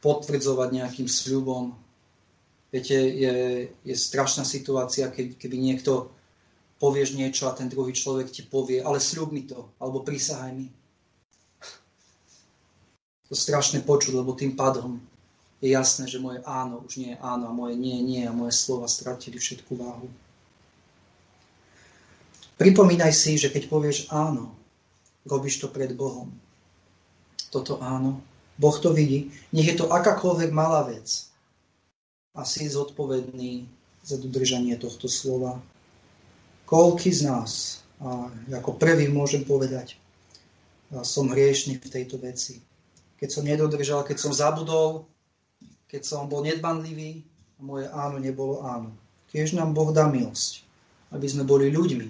[0.02, 1.72] potvrdzovať nejakým sľubom,
[2.76, 3.34] Viete, je,
[3.88, 6.10] je strašná situácia, keď, keby niekto
[6.76, 10.68] povieš niečo a ten druhý človek ti povie, ale sľub mi to, alebo prísahaj mi.
[13.26, 15.02] To strašne počuť, lebo tým pádom
[15.58, 18.54] je jasné, že moje áno už nie je áno a moje nie nie a moje
[18.54, 20.06] slova stratili všetku váhu.
[22.56, 24.54] Pripomínaj si, že keď povieš áno,
[25.28, 26.32] robíš to pred Bohom.
[27.52, 28.22] Toto áno,
[28.56, 29.32] Boh to vidí.
[29.52, 31.28] Nech je to akákoľvek malá vec
[32.36, 33.64] a si zodpovedný
[34.04, 35.60] za dodržanie tohto slova.
[36.68, 39.96] Koľký z nás, a ako prvý môžem povedať,
[41.02, 42.60] som hriešný v tejto veci.
[43.16, 45.08] Keď som nedodržal, keď som zabudol
[45.86, 47.22] keď som bol nedbanlivý
[47.56, 48.90] a moje áno nebolo áno.
[49.30, 50.66] Tiež nám Boh dá milosť,
[51.14, 52.08] aby sme boli ľuďmi,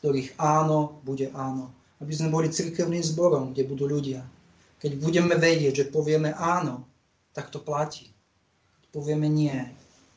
[0.00, 1.68] ktorých áno bude áno.
[2.00, 4.24] Aby sme boli cirkevným zborom, kde budú ľudia.
[4.78, 6.86] Keď budeme vedieť, že povieme áno,
[7.34, 8.08] tak to platí.
[8.82, 9.54] Keď povieme nie,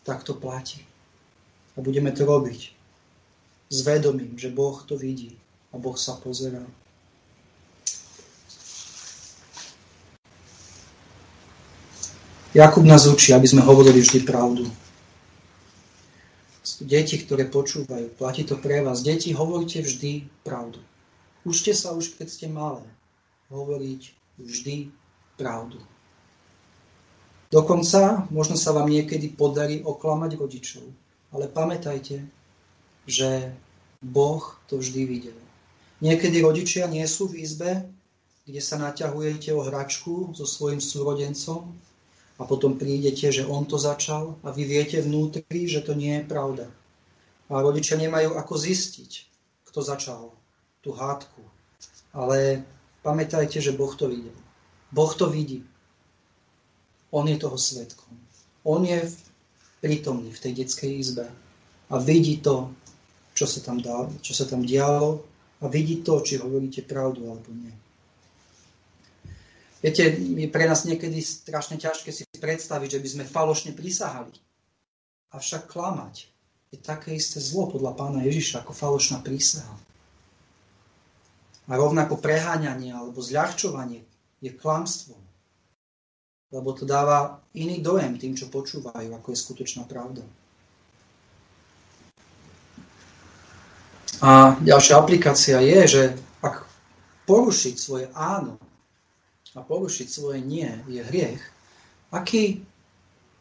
[0.05, 0.85] tak to platí.
[1.75, 2.71] A budeme to robiť
[3.71, 5.35] s vedomím, že Boh to vidí
[5.73, 6.61] a Boh sa pozerá.
[12.51, 14.67] Jakub nás učí, aby sme hovorili vždy pravdu.
[16.83, 18.11] Deti, ktoré počúvajú.
[18.19, 18.99] Platí to pre vás.
[18.99, 20.83] Deti, hovorte vždy pravdu.
[21.47, 22.83] Učte sa už, keď ste malé,
[23.47, 24.01] hovoriť
[24.35, 24.91] vždy
[25.39, 25.79] pravdu.
[27.47, 30.83] Dokonca možno sa vám niekedy podarí oklamať rodičov,
[31.31, 32.27] ale pamätajte,
[33.07, 33.55] že
[34.03, 35.39] Boh to vždy videl.
[36.03, 37.87] Niekedy rodičia nie sú v izbe,
[38.43, 41.90] kde sa naťahujete o hračku so svojim súrodencom
[42.41, 46.25] a potom prídete, že on to začal a vy viete vnútri, že to nie je
[46.25, 46.65] pravda.
[47.53, 49.11] A rodičia nemajú ako zistiť,
[49.69, 50.33] kto začal
[50.81, 51.45] tú hádku.
[52.17, 52.65] Ale
[53.05, 54.33] pamätajte, že Boh to videl.
[54.89, 55.61] Boh to vidí.
[57.13, 58.17] On je toho svetkom.
[58.65, 59.05] On je
[59.77, 61.29] prítomný v tej detskej izbe
[61.93, 62.73] a vidí to,
[63.37, 65.21] čo sa tam, dá, čo sa tam dialo
[65.61, 67.73] a vidí to, či hovoríte pravdu alebo nie.
[69.81, 74.33] Viete, je pre nás niekedy strašne ťažké si predstaviť, že by sme falošne prisahali.
[75.31, 76.27] Avšak klamať
[76.73, 79.77] je také isté zlo podľa pána Ježiša ako falošná prísaha.
[81.69, 84.03] A rovnako preháňanie alebo zľahčovanie
[84.41, 85.21] je klamstvom.
[86.51, 90.25] Lebo to dáva iný dojem tým, čo počúvajú, ako je skutočná pravda.
[94.19, 96.03] A ďalšia aplikácia je, že
[96.43, 96.67] ak
[97.25, 98.59] porušiť svoje áno
[99.55, 101.41] a porušiť svoje nie je hriech,
[102.11, 102.61] aký,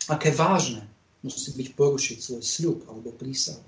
[0.08, 0.86] aké vážne
[1.20, 3.60] musí byť porušiť svoj sľub alebo prísahu.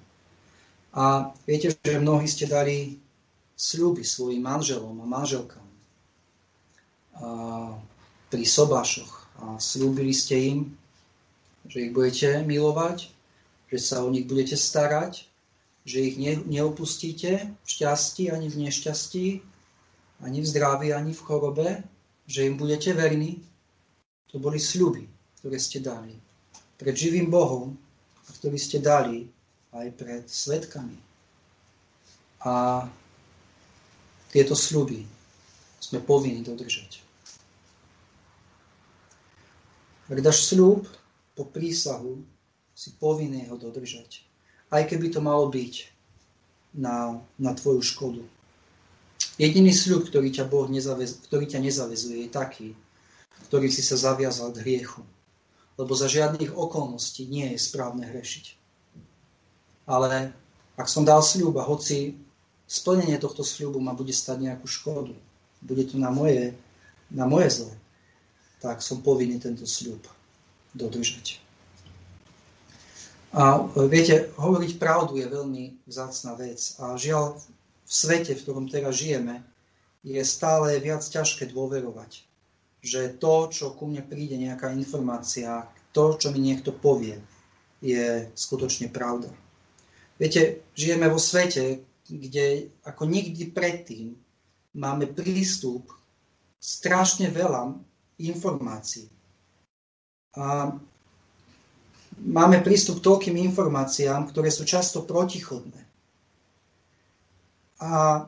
[0.97, 2.97] A viete, že mnohí ste dali
[3.57, 5.73] sľuby svojim manželom a manželkám
[7.23, 7.29] a
[8.33, 10.59] pri sobášoch a slúbili ste im,
[11.69, 13.13] že ich budete milovať,
[13.69, 15.29] že sa o nich budete starať,
[15.85, 19.27] že ich ne, neopustíte v šťastí ani v nešťastí,
[20.23, 21.69] ani v zdraví, ani v chorobe,
[22.27, 23.43] že im budete verní,
[24.33, 25.05] to boli sľuby,
[25.39, 26.17] ktoré ste dali
[26.81, 27.77] pred živým Bohom
[28.27, 29.29] a ktorý ste dali
[29.77, 30.97] aj pred svetkami.
[32.43, 32.85] A
[34.33, 35.05] tieto sľuby
[35.79, 37.05] sme povinni dodržať.
[40.11, 40.85] Ak dáš sľub
[41.33, 42.21] po prísahu,
[42.77, 44.25] si povinný ho dodržať.
[44.73, 45.89] Aj keby to malo byť
[46.75, 48.25] na, na tvoju škodu.
[49.39, 52.69] Jediný sľub, ktorý ťa Boh nezaväz, ktorý ťa nezavezuje, je taký,
[53.49, 55.05] ktorý si sa zaviazal k hriechu.
[55.77, 58.57] Lebo za žiadnych okolností nie je správne hrešiť.
[59.89, 60.33] Ale
[60.77, 62.17] ak som dal sľub a hoci
[62.69, 65.13] splnenie tohto sľubu ma bude stať nejakú škodu,
[65.63, 66.57] bude to na moje,
[67.13, 67.75] na moje zle,
[68.63, 70.01] tak som povinný tento sľub
[70.73, 71.43] dodržať.
[73.33, 76.77] A viete, hovoriť pravdu je veľmi vzácná vec.
[76.77, 77.41] A žiaľ,
[77.89, 79.41] v svete, v ktorom teraz žijeme,
[80.05, 82.29] je stále viac ťažké dôverovať.
[82.83, 87.23] Že to, čo ku mne príde, nejaká informácia, to, čo mi niekto povie,
[87.79, 89.31] je skutočne pravda.
[90.19, 94.19] Viete, žijeme vo svete, kde ako nikdy predtým
[94.75, 95.95] máme prístup
[96.63, 97.75] strašne veľa
[98.23, 99.11] informácií.
[100.39, 100.75] A
[102.19, 105.83] máme prístup k toľkým informáciám, ktoré sú často protichodné.
[107.83, 108.25] A,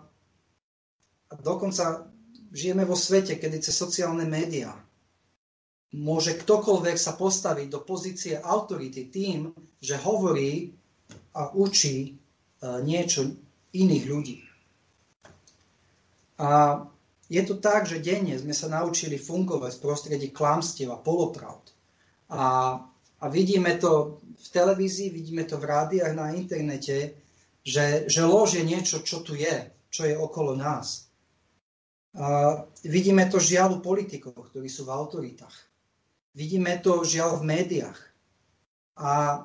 [1.42, 2.10] dokonca
[2.54, 4.72] žijeme vo svete, kedy cez sociálne médiá
[5.94, 10.74] môže ktokoľvek sa postaviť do pozície autority tým, že hovorí
[11.38, 12.12] a učí e,
[12.82, 13.30] niečo
[13.70, 14.38] iných ľudí.
[16.42, 16.82] A
[17.30, 21.70] je to tak, že denne sme sa naučili fungovať v prostredí klamstiev a polopravd.
[22.34, 22.42] A,
[23.22, 27.14] a vidíme to v televízii, vidíme to v rádiách, na internete,
[27.62, 31.06] že, že lož je niečo, čo tu je, čo je okolo nás.
[32.86, 35.54] Vidíme to žiaľ u politikov, ktorí sú v autoritách.
[36.34, 38.00] Vidíme to žiaľ v médiách.
[38.94, 39.42] A,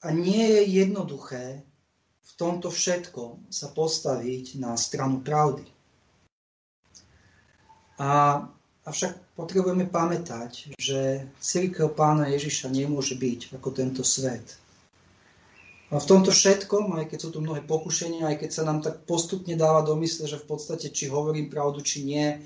[0.00, 1.60] a nie je jednoduché
[2.22, 5.68] v tomto všetkom sa postaviť na stranu pravdy.
[8.00, 8.40] A,
[8.88, 14.61] avšak potrebujeme pamätať, že církev pána Ježiša nemôže byť ako tento svet.
[15.92, 19.52] V tomto všetkom, aj keď sú tu mnohé pokušenia, aj keď sa nám tak postupne
[19.60, 22.40] dáva do mysle, že v podstate či hovorím pravdu, či nie,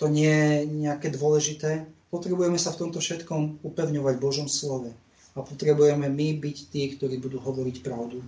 [0.00, 4.94] to nie je nejaké dôležité, Potrebujeme sa v tomto všetkom upevňovať v Božom slove.
[5.34, 8.22] A potrebujeme my byť tí, ktorí budú hovoriť pravdu.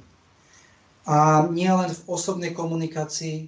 [1.06, 3.46] A nie len v osobnej komunikácii,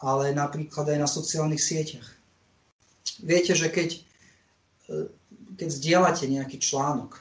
[0.00, 2.08] ale napríklad aj na sociálnych sieťach.
[3.20, 4.00] Viete, že keď,
[4.88, 5.12] e,
[5.60, 7.20] keď zdieľate nejaký článok,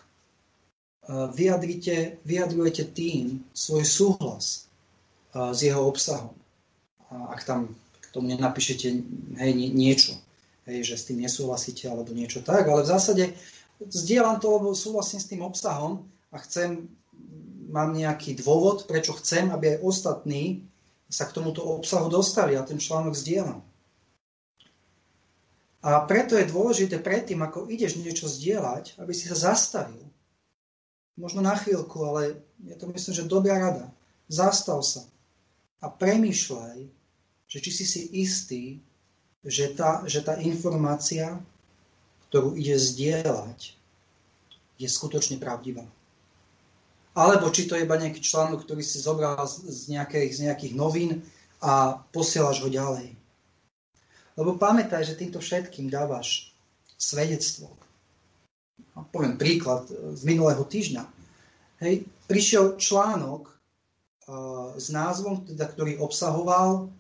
[1.10, 4.46] vyjadrite, vyjadrujete tým svoj súhlas
[5.36, 6.32] e, s jeho obsahom.
[7.12, 8.88] Ak tam k tomu nenapíšete
[9.38, 10.18] hej, niečo,
[10.66, 13.26] hej, že s tým nesúhlasíte alebo niečo tak, ale v zásade
[13.84, 16.88] zdieľam to, lebo súhlasím s tým obsahom a chcem,
[17.70, 20.64] mám nejaký dôvod, prečo chcem, aby aj ostatní
[21.12, 23.62] sa k tomuto obsahu dostali a ten článok zdieľam.
[25.84, 30.13] A preto je dôležité predtým, ako ideš niečo zdieľať, aby si sa zastavil.
[31.14, 33.86] Možno na chvíľku, ale ja to myslím, že dobrá rada.
[34.26, 35.06] Zastav sa
[35.84, 36.78] a premýšľaj,
[37.52, 38.80] že či si si istý,
[39.44, 41.36] že tá, že tá informácia,
[42.32, 43.76] ktorú ide zdieľať,
[44.80, 45.86] je skutočne pravdivá.
[47.14, 51.22] Alebo či to je iba nejaký článok, ktorý si zobral z nejakých, z nejakých novín
[51.62, 53.14] a posielaš ho ďalej.
[54.34, 56.50] Lebo pamätaj, že týmto všetkým dávaš
[56.98, 57.70] svedectvo.
[58.94, 61.04] Poviem príklad z minulého týždňa.
[61.82, 66.94] Hej, prišiel článok uh, s názvom, teda, ktorý obsahoval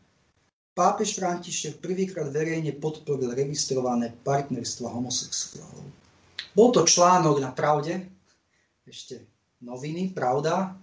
[0.74, 5.86] Pápež František prvýkrát verejne podporil registrované partnerstva homosexuálov.
[6.58, 8.10] Bol to článok na Pravde,
[8.90, 9.22] ešte
[9.62, 10.74] noviny, Pravda,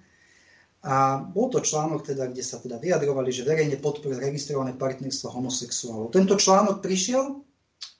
[0.80, 6.14] a bol to článok, teda, kde sa teda vyjadrovali, že verejne podporil registrované partnerstva homosexuálov.
[6.14, 7.42] Tento článok prišiel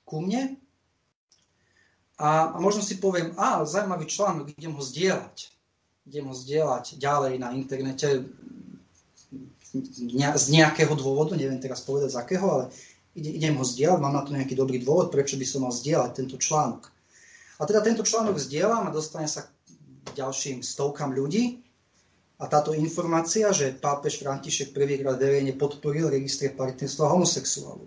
[0.07, 0.60] ku mne
[2.17, 5.37] a, možno si poviem, a zaujímavý článok, idem ho zdieľať.
[6.09, 8.25] Idem ho zdieľať ďalej na internete,
[10.35, 12.63] z nejakého dôvodu, neviem teraz povedať z akého, ale
[13.15, 16.35] idem ho zdieľať, mám na to nejaký dobrý dôvod, prečo by som mal zdieľať tento
[16.35, 16.91] článok.
[17.61, 21.61] A teda tento článok zdieľam a dostane sa k ďalším stovkám ľudí.
[22.41, 27.85] A táto informácia, že pápež František prvýkrát verejne podporil registre partnerstva homosexuálov.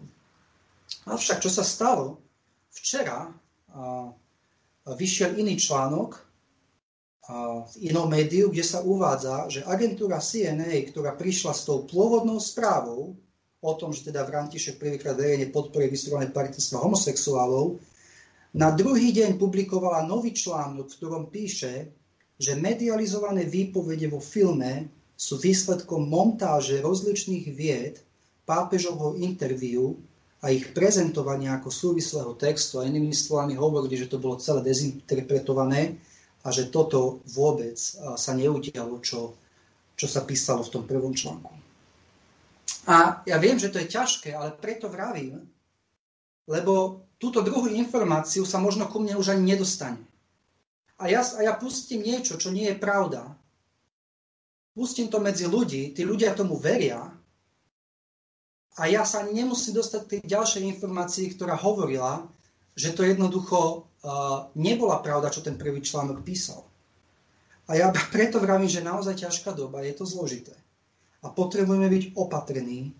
[1.11, 2.23] Avšak čo sa stalo?
[2.71, 3.35] Včera
[4.87, 6.23] vyšiel iný článok,
[7.65, 13.17] v inom médiu, kde sa uvádza, že agentúra CNA, ktorá prišla s tou pôvodnou správou
[13.65, 17.81] o tom, že teda František prvýkrát verejne podporuje registrované partnerstvo homosexuálov,
[18.55, 21.91] na druhý deň publikovala nový článok, v ktorom píše,
[22.39, 27.99] že medializované výpovede vo filme sú výsledkom montáže rozličných vied
[28.47, 29.99] pápežovho interviu
[30.45, 35.97] a ich prezentovania ako súvislého textu a inými slovami hovorili, že to bolo celé dezinterpretované
[36.45, 37.81] a že toto vôbec
[38.21, 39.33] sa neudialo, čo,
[39.97, 41.49] čo sa písalo v tom prvom článku.
[42.85, 45.41] A ja viem, že to je ťažké, ale preto vravím,
[46.45, 50.05] lebo túto druhú informáciu sa možno ku mne už ani nedostane.
[51.01, 53.33] A ja, a ja pustím niečo, čo nie je pravda.
[54.77, 57.14] Pustím to medzi ľudí, tí ľudia tomu veria
[58.75, 62.27] a ja sa nemusím dostať k tej ďalšej informácii, ktorá hovorila,
[62.75, 63.87] že to jednoducho
[64.59, 66.67] nebola pravda, čo ten prvý článok písal.
[67.71, 70.55] A ja preto vravím, že naozaj ťažká doba, je to zložité.
[71.25, 72.93] A potrebujeme byť opatrení,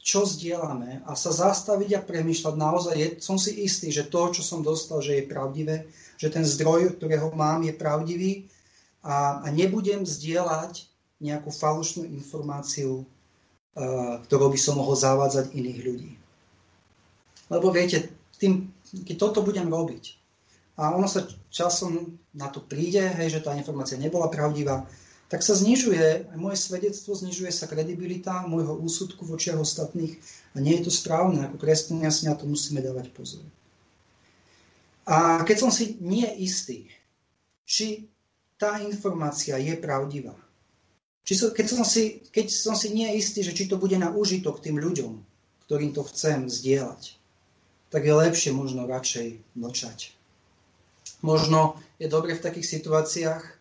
[0.00, 2.54] čo zdieľame a sa zastaviť a premýšľať.
[2.54, 6.46] Naozaj je, som si istý, že to, čo som dostal, že je pravdivé, že ten
[6.46, 8.46] zdroj, ktorého mám, je pravdivý
[9.02, 10.86] a, a nebudem zdieľať
[11.18, 13.15] nejakú falošnú informáciu, uh,
[14.26, 16.12] ktorou by som mohol zavádzať iných ľudí.
[17.52, 18.08] Lebo viete,
[18.40, 20.16] tým keď toto budem robiť
[20.78, 24.84] a ono sa časom na to príde, hej, že tá informácia nebola pravdivá,
[25.26, 30.14] tak sa znižuje, aj moje svedectvo, znižuje sa kredibilita môjho úsudku v očiach ostatných
[30.54, 31.42] a nie je to správne.
[31.50, 33.42] Ako kresťania si na to musíme dávať pozor.
[35.02, 36.86] A keď som si nie istý,
[37.66, 38.06] či
[38.54, 40.38] tá informácia je pravdivá,
[41.26, 44.14] či so, keď, som si, keď som si nie istý, že či to bude na
[44.14, 45.18] užitok tým ľuďom,
[45.66, 47.18] ktorým to chcem zdieľať,
[47.90, 50.14] tak je lepšie možno radšej mlčať.
[51.26, 53.52] Možno je dobre v takých situáciách, e,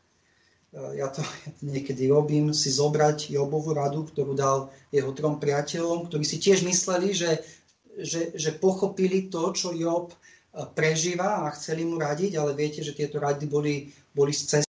[1.01, 1.25] ja to
[1.73, 7.17] niekedy robím, si zobrať Jobovú radu, ktorú dal jeho trom priateľom, ktorí si tiež mysleli,
[7.17, 7.41] že,
[7.97, 10.17] že, že pochopili to, čo Job e,
[10.77, 14.64] prežíva a chceli mu radiť, ale viete, že tieto rady boli, boli z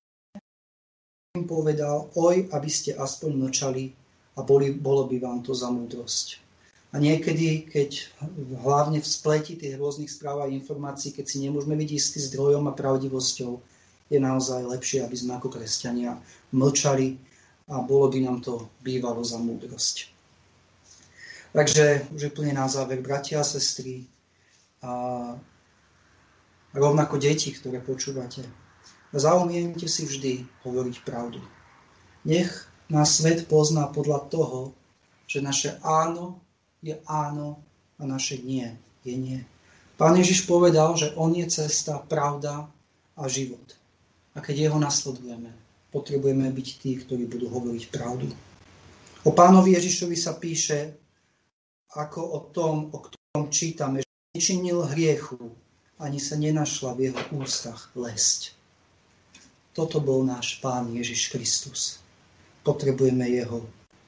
[1.47, 3.95] povedal, oj, aby ste aspoň mlčali
[4.37, 6.43] a boli, bolo by vám to za múdrosť.
[6.95, 8.09] A niekedy, keď
[8.63, 12.77] hlavne v spleti tých rôznych správ a informácií, keď si nemôžeme byť istí zdrojom a
[12.77, 13.53] pravdivosťou,
[14.07, 16.15] je naozaj lepšie, aby sme ako kresťania
[16.55, 17.19] mlčali
[17.67, 20.15] a bolo by nám to bývalo za múdrosť.
[21.51, 24.07] Takže už úplne na záver, bratia a sestry,
[26.77, 28.45] rovnako deti, ktoré počúvate.
[29.17, 31.41] Zaumiente si vždy hovoriť pravdu.
[32.29, 32.53] Nech
[32.93, 34.61] nás svet pozná podľa toho,
[35.27, 36.39] že naše áno
[36.85, 37.59] je áno
[37.99, 39.41] a naše nie je nie.
[39.97, 42.67] Pán Ježiš povedal, že On je cesta, pravda
[43.17, 43.65] a život.
[44.37, 45.55] A keď Jeho nasledujeme,
[45.95, 48.29] potrebujeme byť tí, ktorí budú hovoriť pravdu.
[49.25, 50.93] O pánovi Ježišovi sa píše
[51.97, 55.41] ako o tom, o ktorom čítame, že nečinil hriechu,
[55.97, 58.56] ani sa nenašla v jeho ústach lesť.
[59.77, 62.01] Toto bol náš Pán Ježiš Kristus.
[62.65, 63.61] Potrebujeme jeho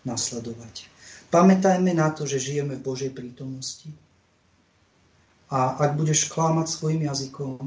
[0.09, 0.89] nasledovať.
[1.29, 3.93] Pamätajme na to, že žijeme v Božej prítomnosti.
[5.53, 7.61] A ak budeš klámať svojim jazykom,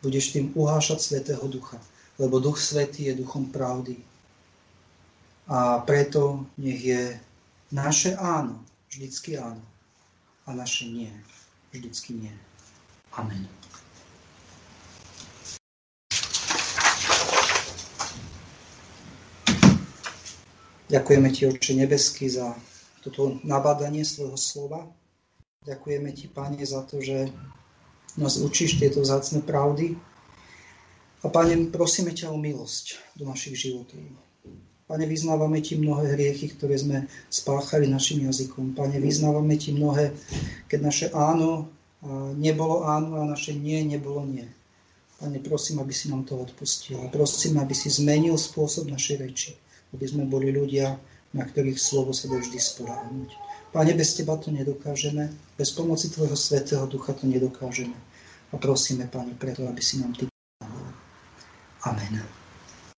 [0.00, 1.76] budeš tým uhášať Svetého Ducha,
[2.16, 4.00] lebo Duch Svetý je duchom pravdy.
[5.44, 7.20] A preto nech je
[7.68, 9.64] naše áno vždycky áno
[10.48, 11.12] a naše nie
[11.72, 12.32] vždycky nie.
[13.16, 13.61] Amen.
[20.92, 22.52] Ďakujeme Ti, Oče nebeský, za
[23.00, 24.92] toto nabádanie svojho slova.
[25.64, 27.32] Ďakujeme Ti, Pane, za to, že
[28.20, 29.96] nás učíš tieto vzácne pravdy.
[31.24, 34.04] A Pane, prosíme ťa o milosť do našich životov.
[34.84, 38.76] Pane, vyznávame Ti mnohé hriechy, ktoré sme spáchali našim jazykom.
[38.76, 40.12] Pane, vyznávame Ti mnohé,
[40.68, 41.72] keď naše áno
[42.36, 44.44] nebolo áno a naše nie nebolo nie.
[45.22, 46.98] Pane, prosím, aby si nám to odpustil.
[47.14, 49.52] Prosím, aby si zmenil spôsob našej reči.
[49.92, 50.96] Aby sme boli ľudia,
[51.32, 53.30] na ktorých slovo sa vždy sporáhnuť.
[53.72, 55.32] Pane, bez Teba to nedokážeme.
[55.56, 57.96] Bez pomoci Tvojho Svetého Ducha to nedokážeme.
[58.52, 60.28] A prosíme, Pane, preto, aby si nám Ty
[61.82, 62.41] Amen.